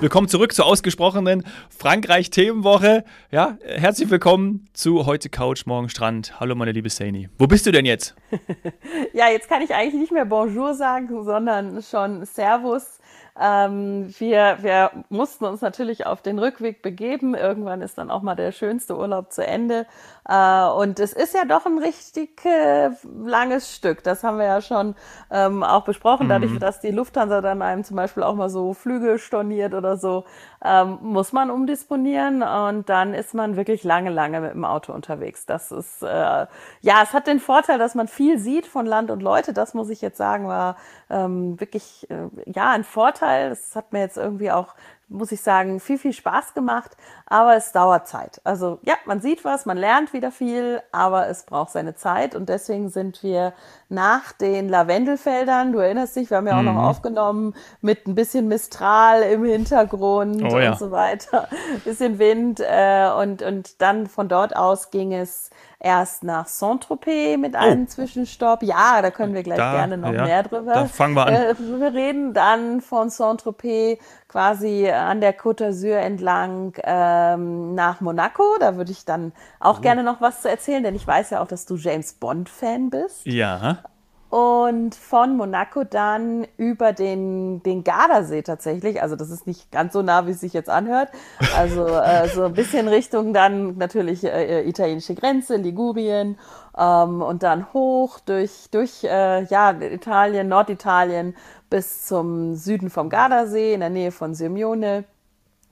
Willkommen 0.00 0.28
zurück 0.28 0.52
zur 0.52 0.66
ausgesprochenen 0.66 1.42
Frankreich-Themenwoche. 1.76 3.02
Ja, 3.32 3.58
herzlich 3.64 4.08
willkommen 4.08 4.68
zu 4.72 5.06
heute 5.06 5.28
Couch, 5.28 5.66
morgen 5.66 5.88
Strand. 5.88 6.38
Hallo, 6.38 6.54
meine 6.54 6.70
liebe 6.70 6.88
Saini. 6.88 7.28
Wo 7.36 7.48
bist 7.48 7.66
du 7.66 7.72
denn 7.72 7.84
jetzt? 7.84 8.14
ja, 9.12 9.28
jetzt 9.28 9.48
kann 9.48 9.60
ich 9.60 9.74
eigentlich 9.74 10.00
nicht 10.00 10.12
mehr 10.12 10.24
Bonjour 10.24 10.74
sagen, 10.74 11.24
sondern 11.24 11.82
schon 11.82 12.24
Servus. 12.24 13.00
Ähm, 13.40 14.12
wir, 14.18 14.58
wir 14.60 14.90
mussten 15.08 15.44
uns 15.44 15.60
natürlich 15.60 16.06
auf 16.06 16.22
den 16.22 16.38
Rückweg 16.38 16.82
begeben. 16.82 17.34
Irgendwann 17.34 17.82
ist 17.82 17.98
dann 17.98 18.10
auch 18.10 18.22
mal 18.22 18.34
der 18.34 18.52
schönste 18.52 18.96
Urlaub 18.96 19.32
zu 19.32 19.46
Ende. 19.46 19.86
Äh, 20.28 20.66
und 20.68 20.98
es 20.98 21.12
ist 21.12 21.34
ja 21.34 21.44
doch 21.44 21.64
ein 21.66 21.78
richtig 21.78 22.44
äh, 22.44 22.90
langes 23.24 23.74
Stück. 23.74 24.02
Das 24.02 24.24
haben 24.24 24.38
wir 24.38 24.46
ja 24.46 24.60
schon 24.60 24.94
ähm, 25.30 25.62
auch 25.62 25.84
besprochen. 25.84 26.26
Mhm. 26.26 26.30
Dadurch, 26.30 26.58
dass 26.58 26.80
die 26.80 26.90
Lufthansa 26.90 27.40
dann 27.40 27.62
einem 27.62 27.84
zum 27.84 27.96
Beispiel 27.96 28.22
auch 28.22 28.34
mal 28.34 28.50
so 28.50 28.74
Flüge 28.74 29.18
storniert 29.18 29.74
oder 29.74 29.96
so, 29.96 30.24
ähm, 30.64 30.98
muss 31.02 31.32
man 31.32 31.50
umdisponieren. 31.50 32.42
Und 32.42 32.88
dann 32.88 33.14
ist 33.14 33.34
man 33.34 33.56
wirklich 33.56 33.84
lange, 33.84 34.10
lange 34.10 34.40
mit 34.40 34.52
dem 34.52 34.64
Auto 34.64 34.92
unterwegs. 34.92 35.46
Das 35.46 35.70
ist, 35.70 36.02
äh, 36.02 36.06
ja, 36.06 37.02
es 37.02 37.12
hat 37.12 37.26
den 37.26 37.40
Vorteil, 37.40 37.78
dass 37.78 37.94
man 37.94 38.08
viel 38.08 38.38
sieht 38.38 38.66
von 38.66 38.86
Land 38.86 39.10
und 39.10 39.22
Leute. 39.22 39.52
Das 39.52 39.74
muss 39.74 39.90
ich 39.90 40.00
jetzt 40.00 40.18
sagen, 40.18 40.48
war 40.48 40.76
ähm, 41.10 41.58
wirklich, 41.60 42.08
äh, 42.10 42.28
ja, 42.46 42.70
ein 42.70 42.84
Vorteil. 42.84 43.50
Das 43.50 43.76
hat 43.76 43.92
mir 43.92 44.00
jetzt 44.00 44.16
irgendwie 44.16 44.50
auch, 44.50 44.74
muss 45.08 45.32
ich 45.32 45.40
sagen, 45.40 45.80
viel, 45.80 45.98
viel 45.98 46.12
Spaß 46.12 46.54
gemacht, 46.54 46.96
aber 47.26 47.56
es 47.56 47.72
dauert 47.72 48.06
Zeit. 48.08 48.40
Also 48.44 48.78
ja, 48.82 48.94
man 49.06 49.20
sieht 49.20 49.44
was, 49.44 49.64
man 49.66 49.76
lernt 49.76 50.12
wieder 50.12 50.30
viel, 50.30 50.82
aber 50.92 51.28
es 51.28 51.44
braucht 51.44 51.70
seine 51.70 51.94
Zeit 51.94 52.34
und 52.34 52.48
deswegen 52.48 52.90
sind 52.90 53.22
wir 53.22 53.54
nach 53.88 54.32
den 54.32 54.68
Lavendelfeldern, 54.68 55.72
du 55.72 55.78
erinnerst 55.78 56.16
dich, 56.16 56.30
wir 56.30 56.36
haben 56.36 56.46
ja 56.46 56.56
auch 56.56 56.62
mhm. 56.62 56.74
noch 56.74 56.82
aufgenommen 56.82 57.54
mit 57.80 58.06
ein 58.06 58.14
bisschen 58.14 58.48
Mistral 58.48 59.22
im 59.22 59.44
Hintergrund 59.44 60.42
oh, 60.42 60.58
ja. 60.58 60.72
und 60.72 60.78
so 60.78 60.90
weiter, 60.90 61.48
bisschen 61.84 62.18
Wind 62.18 62.60
äh, 62.60 63.10
und, 63.10 63.42
und 63.42 63.80
dann 63.80 64.06
von 64.06 64.28
dort 64.28 64.56
aus 64.56 64.90
ging 64.90 65.14
es 65.14 65.50
erst 65.80 66.24
nach 66.24 66.46
Saint-Tropez 66.46 67.38
mit 67.38 67.54
oh. 67.54 67.58
einem 67.58 67.88
Zwischenstopp. 67.88 68.62
Ja, 68.62 69.00
da 69.02 69.10
können 69.10 69.34
wir 69.34 69.42
gleich 69.42 69.58
da, 69.58 69.72
gerne 69.72 69.96
noch 69.96 70.12
ja, 70.12 70.24
mehr 70.24 70.42
drüber 70.42 70.74
da 70.74 70.86
fangen 70.86 71.14
wir 71.14 71.26
an. 71.26 71.34
Äh, 71.34 71.86
reden. 71.86 72.34
Dann 72.34 72.80
von 72.80 73.10
Saint-Tropez 73.10 73.98
quasi 74.26 74.88
an 74.90 75.20
der 75.20 75.38
Côte 75.38 75.68
d'Azur 75.68 75.96
entlang 75.96 76.74
ähm, 76.82 77.74
nach 77.74 78.00
Monaco. 78.00 78.42
Da 78.58 78.76
würde 78.76 78.90
ich 78.90 79.04
dann 79.04 79.32
auch 79.60 79.78
oh. 79.78 79.82
gerne 79.82 80.02
noch 80.02 80.20
was 80.20 80.42
zu 80.42 80.50
erzählen, 80.50 80.82
denn 80.82 80.94
ich 80.94 81.06
weiß 81.06 81.30
ja 81.30 81.40
auch, 81.40 81.48
dass 81.48 81.66
du 81.66 81.76
James 81.76 82.14
Bond-Fan 82.14 82.90
bist. 82.90 83.24
Ja 83.24 83.82
und 84.30 84.94
von 84.94 85.36
Monaco 85.36 85.84
dann 85.84 86.46
über 86.58 86.92
den, 86.92 87.62
den 87.62 87.82
Gardasee 87.82 88.42
tatsächlich. 88.42 89.00
Also 89.00 89.16
das 89.16 89.30
ist 89.30 89.46
nicht 89.46 89.72
ganz 89.72 89.94
so 89.94 90.02
nah, 90.02 90.26
wie 90.26 90.32
es 90.32 90.40
sich 90.40 90.52
jetzt 90.52 90.68
anhört. 90.68 91.08
Also 91.56 91.86
äh, 91.86 92.28
so 92.28 92.44
ein 92.44 92.52
bisschen 92.52 92.88
Richtung 92.88 93.32
dann 93.32 93.78
natürlich 93.78 94.24
äh, 94.24 94.68
italienische 94.68 95.14
Grenze, 95.14 95.56
Ligurien 95.56 96.38
ähm, 96.76 97.22
und 97.22 97.42
dann 97.42 97.72
hoch 97.72 98.20
durch, 98.20 98.68
durch 98.70 99.02
äh, 99.04 99.44
ja, 99.44 99.70
Italien, 99.80 100.48
Norditalien 100.48 101.34
bis 101.70 102.06
zum 102.06 102.54
Süden 102.54 102.90
vom 102.90 103.08
Gardasee 103.08 103.72
in 103.72 103.80
der 103.80 103.90
Nähe 103.90 104.12
von 104.12 104.34
Sirmione 104.34 105.04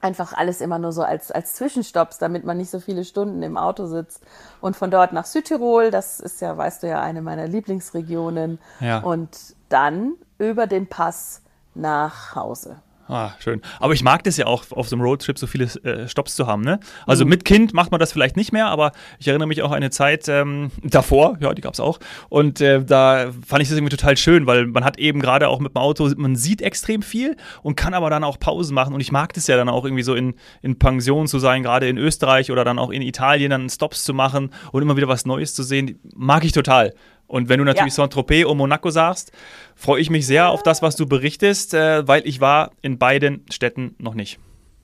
einfach 0.07 0.33
alles 0.33 0.61
immer 0.61 0.79
nur 0.79 0.93
so 0.93 1.03
als, 1.03 1.31
als 1.31 1.55
Zwischenstopps, 1.55 2.19
damit 2.19 2.45
man 2.45 2.57
nicht 2.57 2.71
so 2.71 2.81
viele 2.81 3.05
Stunden 3.05 3.43
im 3.43 3.57
Auto 3.57 3.87
sitzt. 3.87 4.23
Und 4.61 4.77
von 4.77 4.91
dort 4.91 5.13
nach 5.13 5.27
Südtirol, 5.27 5.91
das 5.91 6.21
ist 6.21 6.41
ja, 6.41 6.57
weißt 6.57 6.85
du 6.85 6.89
ja, 6.89 7.01
eine 7.03 7.23
meiner 7.23 7.47
Lieblingsregionen. 7.47 8.59
Ja. 8.81 9.01
Und 9.01 9.37
dann 9.69 10.15
über 10.39 10.67
den 10.67 10.87
Pass 10.87 11.43
nach 11.75 12.35
Hause. 12.35 12.77
Ah, 13.09 13.31
schön. 13.39 13.61
Aber 13.79 13.95
ich 13.95 14.03
mag 14.03 14.25
das 14.25 14.37
ja 14.37 14.47
auch, 14.47 14.65
auf 14.73 14.89
so 14.89 14.97
einem 14.97 15.03
Roadtrip 15.03 15.39
so 15.39 15.47
viele 15.47 15.67
äh, 15.85 16.09
Stops 16.09 16.35
zu 16.35 16.49
haben. 16.49 16.63
Ne? 16.63 16.81
Also 17.07 17.25
mhm. 17.25 17.31
mit 17.31 17.45
Kind 17.45 17.73
macht 17.73 17.93
man 17.93 18.01
das 18.01 18.13
vielleicht 18.13 18.37
nicht 18.37 18.53
mehr, 18.53 18.67
aber 18.67 18.91
ich 19.21 19.29
erinnere 19.29 19.47
mich 19.47 19.63
auch 19.63 19.71
an 19.71 19.77
eine 19.77 19.91
Zeit 19.91 20.29
ähm, 20.29 20.73
davor, 20.83 21.37
ja, 21.41 21.55
die 21.55 21.63
gab 21.63 21.75
es 21.75 21.81
auch. 21.81 22.01
Und 22.29 22.61
äh, 22.61 22.85
da 22.85 23.31
fand 23.47 23.63
ich 23.63 23.69
das 23.69 23.79
irgendwie 23.79 23.97
total 23.97 24.17
schön, 24.17 24.47
weil 24.47 24.67
man 24.67 24.85
hat 24.85 24.99
eben 24.99 25.21
gerade 25.21 25.49
auch 25.49 25.61
mit 25.61 25.75
dem 25.75 25.77
Auto, 25.77 26.11
man 26.17 26.35
sieht 26.35 26.63
extrem 26.63 27.03
viel 27.03 27.37
und 27.63 27.77
kann 27.77 27.95
aber 27.95 28.11
dann 28.11 28.25
auch 28.25 28.41
Pausen 28.41 28.75
machen. 28.75 28.93
Und 28.93 29.01
ich 29.01 29.13
mag 29.13 29.33
das 29.35 29.47
ja 29.47 29.57
dann 29.57 29.69
auch 29.69 29.85
irgendwie 29.85 30.03
so 30.03 30.17
in, 30.17 30.35
in 30.63 30.79
Pension 30.79 31.29
zu 31.29 31.39
sein, 31.39 31.63
gerade 31.63 31.89
in 31.89 31.99
Österreich 31.99 32.51
oder 32.51 32.65
dann 32.65 32.81
auch 32.81 32.91
in 32.91 33.03
Italien, 33.03 33.51
dann 33.51 33.71
Stops 33.71 34.03
zu 34.03 34.15
machen 34.15 34.51
und 34.73 34.83
immer 34.83 34.97
wieder 34.97 35.09
was 35.09 35.27
Neues 35.27 35.55
zu 35.55 35.63
sehen. 35.63 36.01
Mag 36.15 36.45
ich 36.45 36.51
total. 36.51 36.93
Und 37.27 37.49
wenn 37.49 37.59
du 37.59 37.65
natürlich 37.65 37.93
ja. 37.93 37.97
Saint-Tropez 37.97 38.45
und 38.47 38.59
Monaco 38.59 38.91
sagst, 38.91 39.33
freue 39.75 40.01
ich 40.01 40.11
mich 40.11 40.27
sehr 40.27 40.49
auf 40.49 40.63
das, 40.63 40.83
was 40.83 40.97
du 40.97 41.07
berichtest, 41.07 41.75
äh, 41.75 42.07
weil 42.07 42.27
ich 42.27 42.41
war 42.41 42.71
in 42.83 42.99
beiden 42.99 43.45
Städten 43.51 43.95
noch 43.99 44.15
nicht. 44.15 44.39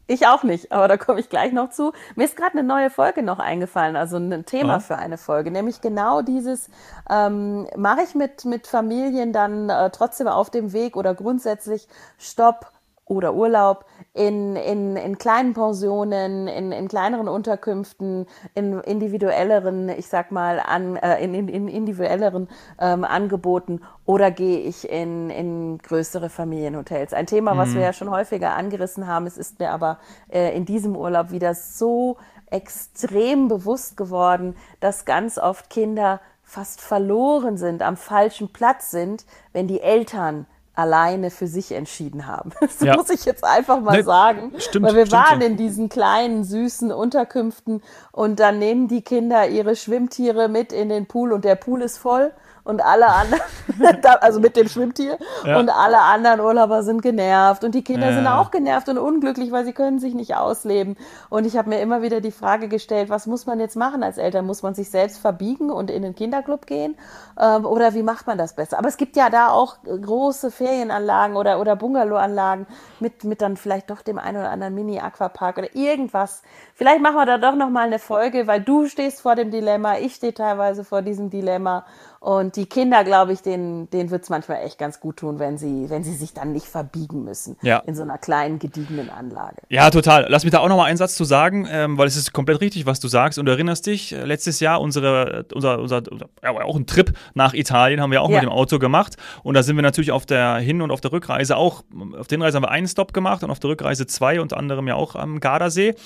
Ich 0.09 0.27
auch 0.27 0.43
nicht, 0.43 0.73
aber 0.73 0.89
da 0.89 0.97
komme 0.97 1.21
ich 1.21 1.29
gleich 1.29 1.53
noch 1.53 1.71
zu. 1.71 1.93
Mir 2.17 2.25
ist 2.25 2.37
gerade 2.37 2.59
eine 2.59 2.65
neue 2.65 2.91
Folge 2.91 3.23
noch 3.23 3.39
eingefallen, 3.39 3.97
also 3.97 4.17
ein 4.17 4.45
Thema 4.45 4.75
Aha. 4.75 4.81
für 4.81 4.97
eine 4.97 5.17
Folge, 5.17 5.51
nämlich 5.51 5.81
genau 5.81 6.23
dieses, 6.23 6.69
ähm, 7.09 7.69
mache 7.77 8.03
ich 8.03 8.15
mit, 8.15 8.45
mit 8.45 8.67
Familien 8.67 9.33
dann 9.33 9.71
äh, 9.71 9.91
trotzdem 9.91 10.27
auf 10.27 10.51
dem 10.51 10.73
Weg 10.73 10.97
oder 10.97 11.15
grundsätzlich 11.15 11.87
Stopp 12.19 12.73
oder 13.05 13.35
Urlaub 13.35 13.85
in, 14.15 14.57
in, 14.57 14.97
in 14.97 15.19
kleinen 15.19 15.55
Pensionen, 15.55 16.47
in, 16.47 16.73
in 16.73 16.89
kleineren 16.89 17.29
Unterkünften, 17.29 18.27
in 18.55 18.81
individuelleren, 18.81 19.89
ich 19.89 20.07
sag 20.07 20.31
mal, 20.31 20.61
an, 20.61 20.97
äh, 20.97 21.23
in, 21.23 21.35
in, 21.35 21.49
in 21.49 21.69
individuelleren 21.69 22.49
ähm, 22.79 23.05
Angeboten 23.05 23.81
oder 24.05 24.31
gehe 24.31 24.61
ich 24.61 24.89
in, 24.89 25.31
in 25.31 25.79
größere 25.79 26.29
Familienhotels? 26.29 27.12
Ein 27.12 27.27
Thema, 27.27 27.57
was 27.57 27.71
mhm. 27.71 27.75
wir 27.75 27.83
ja 27.83 27.93
schon 27.93 28.11
häufiger 28.11 28.55
angerissen 28.55 29.07
haben, 29.07 29.27
es 29.27 29.37
ist 29.37 29.59
mir 29.59 29.71
aber 29.71 29.99
äh, 30.29 30.57
in 30.57 30.65
diesem 30.65 30.97
Urlaub 30.97 31.31
wieder 31.31 31.55
so 31.55 32.17
extrem 32.51 33.49
bewusst 33.49 33.97
geworden, 33.97 34.57
dass 34.81 35.05
ganz 35.05 35.39
oft 35.39 35.71
Kinder 35.71 36.21
fast 36.43 36.83
verloren 36.83 37.57
sind, 37.57 37.83
am 37.83 37.97
falschen 37.97 38.53
Platz 38.53 38.91
sind, 38.91 39.25
wenn 39.53 39.69
die 39.69 39.81
Eltern 39.81 40.47
alleine 40.75 41.31
für 41.31 41.47
sich 41.47 41.72
entschieden 41.72 42.27
haben. 42.27 42.50
Das 42.60 42.81
ja. 42.81 42.97
muss 42.97 43.10
ich 43.10 43.25
jetzt 43.25 43.44
einfach 43.44 43.81
mal 43.81 43.99
ne, 43.99 44.05
sagen. 44.05 44.53
Stimmt, 44.59 44.87
Weil 44.87 44.94
wir 44.94 45.06
stimmt 45.06 45.22
waren 45.22 45.41
in 45.43 45.56
diesen 45.56 45.88
kleinen, 45.88 46.44
süßen 46.44 46.91
Unterkünften 46.91 47.83
und 48.12 48.41
dann 48.41 48.59
nehmen 48.59 48.88
die 48.88 49.03
Kinder 49.03 49.49
ihre 49.49 49.77
Schwimmtiere 49.77 50.49
mit 50.49 50.72
in 50.72 50.88
den 50.88 51.06
Pool 51.06 51.32
und 51.32 51.44
der 51.44 51.56
Pool 51.56 51.82
ist 51.82 51.99
voll 51.99 52.32
und 52.65 52.84
alle 52.84 53.06
anderen, 53.09 53.43
also 54.21 54.41
mit 54.41 54.56
dem 54.56 54.69
Schwimmtier, 54.69 55.19
ja. 55.45 55.59
und 55.59 55.69
alle 55.69 56.00
anderen 56.00 56.41
Urlauber 56.41 56.83
sind 56.83 57.03
genervt 57.03 57.65
und 57.65 57.75
die 57.75 57.83
Kinder 57.83 58.11
ja. 58.11 58.15
sind 58.15 58.27
auch 58.27 58.50
genervt 58.50 58.89
und 58.89 58.99
unglücklich, 58.99 59.50
weil 59.50 59.65
sie 59.65 59.73
können 59.73 59.99
sich 59.99 60.15
nicht 60.15 60.37
ausleben. 60.37 60.97
Und 61.28 61.47
ich 61.47 61.56
habe 61.56 61.69
mir 61.69 61.81
immer 61.81 62.03
wieder 62.03 62.21
die 62.21 62.31
Frage 62.31 62.69
gestellt, 62.69 63.11
was 63.11 63.27
muss 63.27 63.47
man 63.47 63.59
jetzt 63.59 63.77
machen 63.77 64.03
als 64.03 64.19
Eltern? 64.19 64.47
Muss 64.47 64.62
man 64.62 64.75
sich 64.75 64.91
selbst 64.91 65.19
verbiegen 65.19 65.71
und 65.71 65.91
in 65.91 66.03
den 66.03 66.15
Kinderclub 66.15 66.67
gehen? 66.67 66.97
Ähm, 67.41 67.65
oder 67.65 67.95
wie 67.95 68.03
macht 68.03 68.27
man 68.27 68.39
das 68.39 68.55
besser? 68.55 68.79
Aber 68.79 68.89
es 68.89 68.97
gibt 68.97 69.17
ja 69.17 69.31
da 69.31 69.49
auch 69.49 69.77
große 69.84 70.50
Ferienanlagen 70.50 71.37
oder, 71.37 71.61
oder 71.61 71.77
Bungalowanlagen 71.77 72.67
mit, 73.00 73.25
mit 73.25 73.43
dann 73.43 73.56
vielleicht 73.56 73.91
doch 73.91 74.03
dem 74.03 74.19
einen 74.19 74.39
oder 74.39 74.50
anderen 74.50 74.75
Mini-Aquapark 74.75 75.59
oder 75.59 75.75
irgendwas. 75.75 76.43
Vielleicht 76.75 77.03
machen 77.03 77.17
wir 77.17 77.27
da 77.27 77.39
doch 77.39 77.56
nochmal 77.56 77.87
eine 77.87 77.99
Folge, 77.99 78.47
weil 78.47 78.61
du 78.61 78.87
stehst 78.87 79.21
vor 79.21 79.34
dem 79.34 79.50
Dilemma, 79.50 79.99
ich 79.99 80.15
stehe 80.15 80.34
teilweise 80.34 80.84
vor 80.84 81.03
diesem 81.03 81.31
Dilemma. 81.31 81.84
Und 82.22 82.55
die 82.55 82.66
Kinder, 82.66 83.03
glaube 83.03 83.33
ich, 83.33 83.43
denen, 83.43 83.91
denen 83.91 84.12
wird 84.12 84.22
es 84.22 84.31
manchmal 84.31 84.59
echt 84.59 84.78
ganz 84.78 85.00
gut 85.00 85.16
tun, 85.16 85.41
wenn 85.41 85.59
sie, 85.59 85.91
wenn 85.91 86.05
sie 86.05 86.15
sich 86.15 86.33
dann 86.33 86.53
nicht 86.53 86.66
verbiegen 86.66 87.25
müssen 87.25 87.56
ja. 87.62 87.78
in 87.78 87.97
so 87.97 88.03
einer 88.03 88.16
kleinen, 88.16 88.60
gediegenen 88.60 89.10
Anlage. 89.10 89.56
Ja, 89.69 89.91
total. 89.91 90.27
Lass 90.28 90.44
mich 90.44 90.53
da 90.53 90.61
auch 90.61 90.69
noch 90.69 90.77
mal 90.77 90.84
einen 90.84 90.97
Satz 90.97 91.16
zu 91.16 91.25
sagen, 91.25 91.66
ähm, 91.69 91.99
weil 91.99 92.06
es 92.06 92.16
ist 92.16 92.32
komplett 92.32 92.61
richtig, 92.61 92.87
was 92.87 93.00
du 93.00 93.09
sagst. 93.09 93.41
Und 93.41 93.47
du 93.47 93.50
erinnerst 93.50 93.87
dich, 93.87 94.12
äh, 94.12 94.25
letztes 94.25 94.61
Jahr 94.61 94.81
unsere, 94.81 95.47
unser, 95.53 95.81
unser, 95.81 96.03
unser 96.12 96.27
ja, 96.44 96.50
auch 96.53 96.77
ein 96.77 96.87
Trip 96.87 97.12
nach 97.34 97.55
Italien 97.55 98.00
haben 98.00 98.12
wir 98.12 98.22
auch 98.22 98.31
ja. 98.31 98.37
mit 98.37 98.44
dem 98.44 98.53
Auto 98.53 98.78
gemacht. 98.78 99.16
Und 99.43 99.55
da 99.55 99.65
sind 99.65 99.75
wir 99.75 99.82
natürlich 99.82 100.12
auf 100.12 100.25
der 100.25 100.59
Hin- 100.59 100.81
und 100.81 100.93
auf 100.93 101.00
der 101.00 101.11
Rückreise 101.11 101.56
auch, 101.56 101.82
auf 102.17 102.29
der 102.29 102.37
Hinreise 102.37 102.55
haben 102.55 102.62
wir 102.62 102.70
einen 102.70 102.87
Stop 102.87 103.14
gemacht 103.14 103.43
und 103.43 103.50
auf 103.50 103.58
der 103.58 103.70
Rückreise 103.70 104.06
zwei, 104.06 104.41
unter 104.41 104.58
anderem 104.58 104.87
ja 104.87 104.94
auch 104.94 105.17
am 105.17 105.41
Gardasee. 105.41 105.97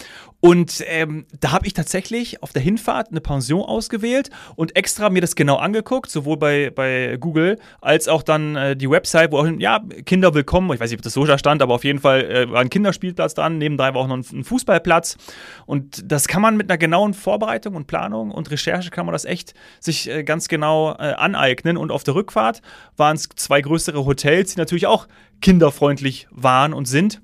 Und 0.40 0.82
ähm, 0.86 1.26
da 1.40 1.52
habe 1.52 1.66
ich 1.66 1.74
tatsächlich 1.74 2.42
auf 2.42 2.54
der 2.54 2.62
Hinfahrt 2.62 3.10
eine 3.10 3.20
Pension 3.20 3.66
ausgewählt 3.66 4.30
und 4.54 4.76
extra 4.76 5.10
mir 5.10 5.20
das 5.20 5.36
genau 5.36 5.56
angeguckt, 5.56 6.05
sowohl 6.08 6.36
bei, 6.36 6.70
bei 6.74 7.16
Google 7.18 7.58
als 7.80 8.08
auch 8.08 8.22
dann 8.22 8.56
äh, 8.56 8.76
die 8.76 8.90
Website, 8.90 9.32
wo 9.32 9.38
auch, 9.38 9.46
ja, 9.58 9.80
Kinder 10.04 10.34
willkommen, 10.34 10.72
ich 10.72 10.80
weiß 10.80 10.90
nicht, 10.90 10.98
ob 10.98 11.02
das 11.02 11.12
so 11.12 11.24
da 11.24 11.38
stand, 11.38 11.62
aber 11.62 11.74
auf 11.74 11.84
jeden 11.84 11.98
Fall 11.98 12.24
äh, 12.24 12.50
war 12.50 12.60
ein 12.60 12.70
Kinderspielplatz 12.70 13.34
dran, 13.34 13.58
nebenbei 13.58 13.94
war 13.94 14.02
auch 14.02 14.08
noch 14.08 14.16
ein, 14.16 14.24
ein, 14.32 14.44
Fußballplatz. 14.44 15.16
Und 15.66 16.10
das 16.10 16.28
kann 16.28 16.42
man 16.42 16.56
mit 16.56 16.70
einer 16.70 16.78
genauen 16.78 17.14
Vorbereitung 17.14 17.74
und 17.74 17.86
Planung 17.86 18.30
und 18.30 18.50
Recherche 18.50 18.90
kann 18.90 19.06
man 19.06 19.12
das 19.12 19.24
echt 19.24 19.54
sich 19.80 20.10
äh, 20.10 20.24
ganz 20.24 20.48
genau 20.48 20.92
äh, 20.92 21.14
aneignen. 21.14 21.76
Und 21.76 21.90
auf 21.90 22.04
der 22.04 22.14
Rückfahrt 22.14 22.62
waren 22.96 23.16
es 23.16 23.28
zwei 23.36 23.60
größere 23.60 24.04
Hotels, 24.04 24.54
die 24.54 24.58
natürlich 24.58 24.86
auch 24.86 25.08
kinderfreundlich 25.40 26.28
waren 26.30 26.72
und 26.72 26.86
sind. 26.86 27.20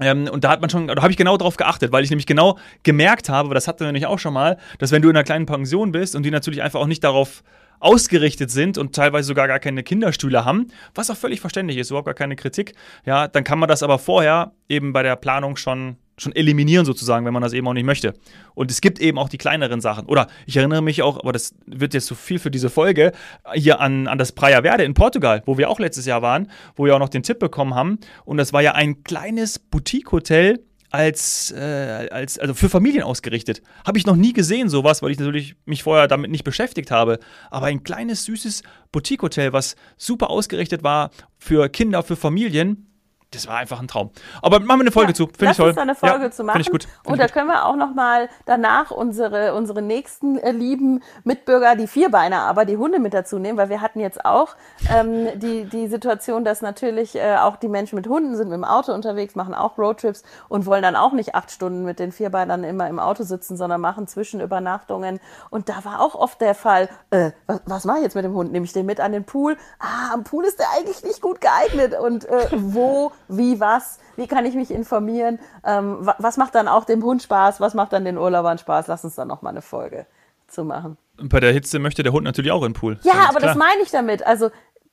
Ähm, 0.00 0.28
und 0.32 0.44
da 0.44 0.50
hat 0.50 0.60
man 0.60 0.70
schon, 0.70 0.88
da 0.88 1.00
habe 1.02 1.10
ich 1.10 1.16
genau 1.16 1.36
drauf 1.36 1.56
geachtet, 1.56 1.92
weil 1.92 2.02
ich 2.02 2.10
nämlich 2.10 2.26
genau 2.26 2.58
gemerkt 2.82 3.28
habe, 3.28 3.54
das 3.54 3.68
hatten 3.68 3.80
wir 3.80 3.86
nämlich 3.86 4.06
auch 4.06 4.18
schon 4.18 4.32
mal, 4.32 4.56
dass 4.78 4.92
wenn 4.92 5.02
du 5.02 5.10
in 5.10 5.16
einer 5.16 5.24
kleinen 5.24 5.46
Pension 5.46 5.92
bist 5.92 6.16
und 6.16 6.24
die 6.24 6.30
natürlich 6.30 6.62
einfach 6.62 6.80
auch 6.80 6.86
nicht 6.86 7.04
darauf 7.04 7.42
ausgerichtet 7.80 8.50
sind 8.50 8.78
und 8.78 8.94
teilweise 8.94 9.28
sogar 9.28 9.48
gar 9.48 9.58
keine 9.58 9.82
Kinderstühle 9.82 10.44
haben, 10.44 10.68
was 10.94 11.10
auch 11.10 11.16
völlig 11.16 11.40
verständlich 11.40 11.78
ist, 11.78 11.90
überhaupt 11.90 12.06
gar 12.06 12.14
keine 12.14 12.36
Kritik, 12.36 12.74
ja, 13.04 13.26
dann 13.28 13.44
kann 13.44 13.58
man 13.58 13.68
das 13.68 13.82
aber 13.82 13.98
vorher 13.98 14.52
eben 14.68 14.92
bei 14.92 15.02
der 15.02 15.16
Planung 15.16 15.56
schon 15.56 15.96
schon 16.20 16.34
eliminieren 16.36 16.84
sozusagen, 16.84 17.24
wenn 17.24 17.32
man 17.32 17.42
das 17.42 17.52
eben 17.52 17.66
auch 17.66 17.72
nicht 17.72 17.86
möchte. 17.86 18.14
Und 18.54 18.70
es 18.70 18.80
gibt 18.80 19.00
eben 19.00 19.18
auch 19.18 19.28
die 19.28 19.38
kleineren 19.38 19.80
Sachen. 19.80 20.06
Oder 20.06 20.26
ich 20.46 20.56
erinnere 20.56 20.82
mich 20.82 21.02
auch, 21.02 21.18
aber 21.18 21.32
das 21.32 21.54
wird 21.66 21.94
jetzt 21.94 22.06
zu 22.06 22.14
so 22.14 22.20
viel 22.20 22.38
für 22.38 22.50
diese 22.50 22.70
Folge, 22.70 23.12
hier 23.54 23.80
an, 23.80 24.06
an 24.06 24.18
das 24.18 24.32
Praia 24.32 24.62
Verde 24.62 24.84
in 24.84 24.94
Portugal, 24.94 25.42
wo 25.46 25.56
wir 25.58 25.70
auch 25.70 25.80
letztes 25.80 26.06
Jahr 26.06 26.22
waren, 26.22 26.50
wo 26.76 26.84
wir 26.84 26.94
auch 26.94 26.98
noch 26.98 27.08
den 27.08 27.22
Tipp 27.22 27.38
bekommen 27.38 27.74
haben. 27.74 27.98
Und 28.24 28.36
das 28.36 28.52
war 28.52 28.60
ja 28.60 28.72
ein 28.72 29.02
kleines 29.02 29.58
Boutique-Hotel 29.58 30.60
als, 30.90 31.52
äh, 31.52 32.08
als 32.10 32.38
also 32.38 32.54
für 32.54 32.68
Familien 32.68 33.02
ausgerichtet. 33.02 33.62
Habe 33.86 33.98
ich 33.98 34.06
noch 34.06 34.16
nie 34.16 34.32
gesehen 34.32 34.68
sowas, 34.68 35.02
weil 35.02 35.12
ich 35.12 35.18
natürlich 35.18 35.56
mich 35.64 35.82
vorher 35.82 36.08
damit 36.08 36.30
nicht 36.30 36.44
beschäftigt 36.44 36.90
habe. 36.90 37.18
Aber 37.50 37.66
ein 37.66 37.82
kleines 37.82 38.24
süßes 38.24 38.62
Boutique-Hotel, 38.92 39.52
was 39.52 39.76
super 39.96 40.30
ausgerichtet 40.30 40.82
war 40.82 41.10
für 41.38 41.68
Kinder, 41.68 42.02
für 42.02 42.16
Familien, 42.16 42.89
das 43.32 43.46
war 43.46 43.56
einfach 43.56 43.80
ein 43.80 43.88
Traum. 43.88 44.10
Aber 44.42 44.58
machen 44.60 44.80
wir 44.80 44.84
eine 44.84 44.90
Folge 44.90 45.12
ja, 45.12 45.14
zu. 45.14 45.26
Finde 45.26 45.52
ich 45.52 45.56
toll. 45.56 45.68
Uns 45.68 45.76
da 45.76 45.82
eine 45.82 45.94
Folge 45.94 46.24
ja, 46.24 46.30
zu 46.30 46.44
machen. 46.44 46.60
Ich 46.60 46.70
gut. 46.70 46.84
Find 46.84 47.06
und 47.06 47.18
da 47.18 47.28
können 47.28 47.48
wir 47.48 47.64
auch 47.64 47.76
noch 47.76 47.94
mal 47.94 48.28
danach 48.44 48.90
unsere, 48.90 49.54
unsere 49.54 49.82
nächsten 49.82 50.36
äh, 50.38 50.50
lieben 50.50 51.02
Mitbürger, 51.24 51.76
die 51.76 51.86
Vierbeiner, 51.86 52.42
aber 52.42 52.64
die 52.64 52.76
Hunde 52.76 52.98
mit 52.98 53.14
dazu 53.14 53.38
nehmen, 53.38 53.56
weil 53.56 53.68
wir 53.68 53.80
hatten 53.80 54.00
jetzt 54.00 54.24
auch 54.24 54.56
ähm, 54.92 55.28
die, 55.38 55.64
die 55.64 55.86
Situation, 55.86 56.44
dass 56.44 56.60
natürlich 56.60 57.14
äh, 57.14 57.36
auch 57.36 57.56
die 57.56 57.68
Menschen 57.68 57.96
mit 57.96 58.08
Hunden 58.08 58.36
sind 58.36 58.48
mit 58.48 58.56
dem 58.56 58.64
Auto 58.64 58.92
unterwegs, 58.92 59.36
machen 59.36 59.54
auch 59.54 59.78
Roadtrips 59.78 60.24
und 60.48 60.66
wollen 60.66 60.82
dann 60.82 60.96
auch 60.96 61.12
nicht 61.12 61.34
acht 61.34 61.50
Stunden 61.50 61.84
mit 61.84 62.00
den 62.00 62.10
Vierbeinern 62.10 62.64
immer 62.64 62.88
im 62.88 62.98
Auto 62.98 63.22
sitzen, 63.22 63.56
sondern 63.56 63.80
machen 63.80 64.08
Zwischenübernachtungen. 64.08 65.20
Und 65.50 65.68
da 65.68 65.84
war 65.84 66.00
auch 66.00 66.16
oft 66.16 66.40
der 66.40 66.56
Fall, 66.56 66.88
äh, 67.10 67.30
was, 67.46 67.60
was 67.66 67.84
mache 67.84 67.98
ich 67.98 68.04
jetzt 68.04 68.16
mit 68.16 68.24
dem 68.24 68.34
Hund? 68.34 68.52
Nehme 68.52 68.64
ich 68.64 68.72
den 68.72 68.86
mit 68.86 69.00
an 69.00 69.12
den 69.12 69.24
Pool? 69.24 69.56
Ah, 69.78 70.12
am 70.12 70.24
Pool 70.24 70.44
ist 70.44 70.58
der 70.58 70.66
eigentlich 70.76 71.02
nicht 71.04 71.22
gut 71.22 71.40
geeignet. 71.40 71.98
Und 71.98 72.28
äh, 72.28 72.48
wo 72.56 73.12
wie, 73.30 73.60
was, 73.60 73.98
wie 74.16 74.26
kann 74.26 74.44
ich 74.44 74.54
mich 74.54 74.70
informieren, 74.70 75.38
ähm, 75.64 75.98
was 76.18 76.36
macht 76.36 76.54
dann 76.54 76.68
auch 76.68 76.84
dem 76.84 77.02
Hund 77.02 77.22
Spaß, 77.22 77.60
was 77.60 77.74
macht 77.74 77.92
dann 77.92 78.04
den 78.04 78.18
Urlaubern 78.18 78.58
Spaß. 78.58 78.86
Lass 78.86 79.04
uns 79.04 79.14
dann 79.14 79.28
noch 79.28 79.42
mal 79.42 79.50
eine 79.50 79.62
Folge 79.62 80.06
zu 80.48 80.64
machen. 80.64 80.96
Bei 81.22 81.40
der 81.40 81.52
Hitze 81.52 81.78
möchte 81.78 82.02
der 82.02 82.12
Hund 82.12 82.24
natürlich 82.24 82.50
auch 82.50 82.62
in 82.62 82.72
den 82.72 82.80
Pool. 82.80 82.98
Ja, 83.02 83.28
aber 83.28 83.38
klar. 83.38 83.54
das 83.54 83.56
meine 83.56 83.82
ich 83.82 83.90
damit. 83.90 84.26
Also 84.26 84.50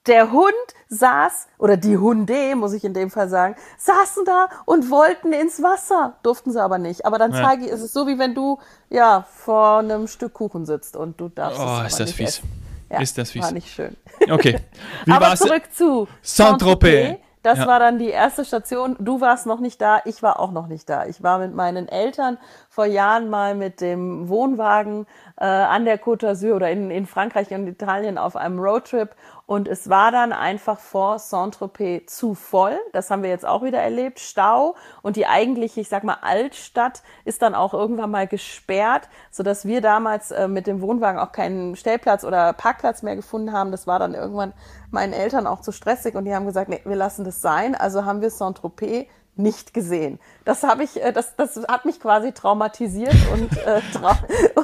der 0.08 0.32
Hund 0.32 0.54
saß, 0.90 1.48
oder 1.58 1.78
die 1.78 1.98
Hunde, 1.98 2.56
muss 2.56 2.74
ich 2.74 2.84
in 2.84 2.94
dem 2.94 3.12
Fall 3.12 3.30
sagen, 3.30 3.56
saßen 3.78 4.24
da 4.26 4.48
und 4.66 4.90
wollten 4.90 5.34
ins 5.34 5.62
Wasser. 5.62 6.18
Durften 6.24 6.52
sie 6.52 6.62
aber 6.62 6.78
nicht. 6.78 7.06
Aber 7.06 7.18
dann 7.18 7.34
ja. 7.34 7.44
zeige 7.44 7.66
ich, 7.66 7.72
es 7.72 7.82
ist 7.82 7.94
so, 7.94 8.08
wie 8.08 8.18
wenn 8.18 8.34
du, 8.34 8.60
ja, 8.90 9.26
vor 9.30 9.80
einem 9.80 10.08
Stück 10.08 10.34
Kuchen 10.34 10.66
sitzt 10.66 10.96
und 10.96 11.20
du 11.20 11.30
darfst 11.30 11.60
oh, 11.60 11.82
es 11.86 11.94
ist 11.94 12.00
das 12.00 12.12
fies. 12.12 12.42
Ja, 12.90 13.02
ist 13.02 13.18
das 13.18 13.32
fies. 13.32 13.44
War 13.44 13.52
nicht 13.52 13.70
schön. 13.70 13.98
Okay. 14.30 14.60
Wie 15.06 15.12
aber 15.12 15.36
zurück 15.36 15.64
zu 15.74 16.08
Saint-Tropez. 16.22 17.18
Das 17.44 17.60
ja. 17.60 17.68
war 17.68 17.80
dann 17.80 17.98
die 18.00 18.10
erste 18.10 18.44
Station. 18.46 18.96
Du 19.00 19.22
warst 19.22 19.46
noch 19.46 19.60
nicht 19.60 19.82
da, 19.82 20.02
ich 20.06 20.22
war 20.24 20.40
auch 20.40 20.52
noch 20.52 20.68
nicht 20.68 20.90
da. 20.90 21.06
Ich 21.06 21.24
war 21.24 21.40
mit 21.40 21.54
meinen 21.54 21.88
Eltern 21.88 22.38
vor 22.70 22.86
Jahren 22.86 23.30
mal 23.30 23.56
mit 23.56 23.82
dem 23.82 24.28
Wohnwagen 24.30 25.08
äh, 25.38 25.46
an 25.46 25.86
der 25.86 26.00
Côte 26.02 26.28
d'Azur 26.28 26.56
oder 26.56 26.70
in, 26.70 26.92
in 26.92 27.06
Frankreich 27.06 27.52
und 27.52 27.68
Italien 27.68 28.18
auf 28.18 28.36
einem 28.36 28.60
Roadtrip 28.60 29.16
und 29.48 29.70
es 29.70 29.90
war 29.90 30.12
dann 30.12 30.34
einfach 30.34 30.78
vor 30.78 31.20
Saint-Tropez 31.20 32.14
zu 32.14 32.34
voll. 32.34 32.78
Das 32.92 33.10
haben 33.10 33.24
wir 33.24 33.30
jetzt 33.30 33.46
auch 33.46 33.64
wieder 33.64 33.80
erlebt. 33.80 34.20
Stau 34.20 34.76
und 35.02 35.16
die 35.16 35.26
eigentliche, 35.26 35.80
ich 35.80 35.88
sag 35.88 36.04
mal, 36.04 36.18
Altstadt 36.22 37.02
ist 37.24 37.42
dann 37.42 37.56
auch 37.56 37.74
irgendwann 37.74 38.12
mal 38.12 38.28
gesperrt, 38.28 39.08
sodass 39.32 39.66
wir 39.66 39.80
damals 39.80 40.32
äh, 40.32 40.50
mit 40.50 40.68
dem 40.68 40.82
Wohnwagen 40.82 41.18
auch 41.18 41.32
keinen 41.32 41.78
Stellplatz 41.78 42.26
oder 42.26 42.52
Parkplatz 42.52 43.04
mehr 43.04 43.16
gefunden 43.16 43.54
haben. 43.54 43.72
Das 43.72 43.88
war 43.88 44.00
dann 44.00 44.16
irgendwann 44.16 44.52
meinen 44.92 45.14
Eltern 45.14 45.48
auch 45.48 45.62
zu 45.62 45.72
stressig 45.72 46.16
und 46.16 46.26
die 46.26 46.36
haben 46.36 46.46
gesagt, 46.46 46.68
nee, 46.68 46.82
wir 46.84 46.98
lassen 46.98 47.24
das 47.24 47.40
sein. 47.40 47.74
Also 47.74 48.04
haben 48.04 48.20
wir 48.20 48.32
Saint-Tropez 48.32 49.08
nicht 49.38 49.74
gesehen. 49.74 50.20
Das 50.46 50.64
habe 50.64 50.84
ich, 50.84 51.02
äh, 51.02 51.12
das, 51.12 51.36
das 51.36 51.58
hat 51.68 51.86
mich 51.86 52.00
quasi 52.00 52.32
traumatisiert 52.32 53.16
und, 53.34 53.58
äh, 53.58 53.82
trau 53.94 54.12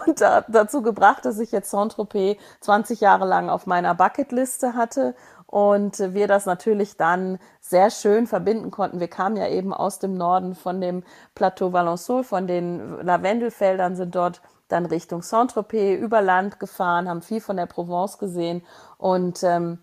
und 0.06 0.22
da, 0.22 0.44
dazu 0.48 0.82
gebracht, 0.82 1.26
dass 1.26 1.40
ich 1.40 1.52
jetzt 1.52 1.70
Saint-Tropez 1.72 2.38
20 2.62 3.02
Jahre 3.02 3.26
lang 3.26 3.50
auf 3.50 3.66
meiner 3.66 3.96
Bucketliste 3.96 4.76
hatte 4.76 5.16
und 5.48 6.00
wir 6.00 6.28
das 6.28 6.48
natürlich 6.48 6.98
dann 6.98 7.38
sehr 7.62 7.92
schön 7.92 8.26
verbinden 8.26 8.72
konnten. 8.72 9.00
Wir 9.00 9.08
kamen 9.08 9.38
ja 9.38 9.48
eben 9.48 9.72
aus 9.72 10.00
dem 10.00 10.16
Norden 10.16 10.56
von 10.56 10.82
dem 10.82 11.04
Plateau 11.36 11.68
Valençol, 11.68 12.24
von 12.24 12.48
den 12.48 13.00
Lavendelfeldern 13.02 13.96
sind 13.96 14.16
dort 14.16 14.42
dann 14.68 14.88
Richtung 14.88 15.22
Saint-Tropez 15.22 16.00
über 16.00 16.22
Land 16.22 16.60
gefahren, 16.60 17.08
haben 17.08 17.22
viel 17.22 17.42
von 17.42 17.58
der 17.58 17.68
Provence 17.68 18.18
gesehen 18.18 18.64
und 18.98 19.44
ähm, 19.44 19.80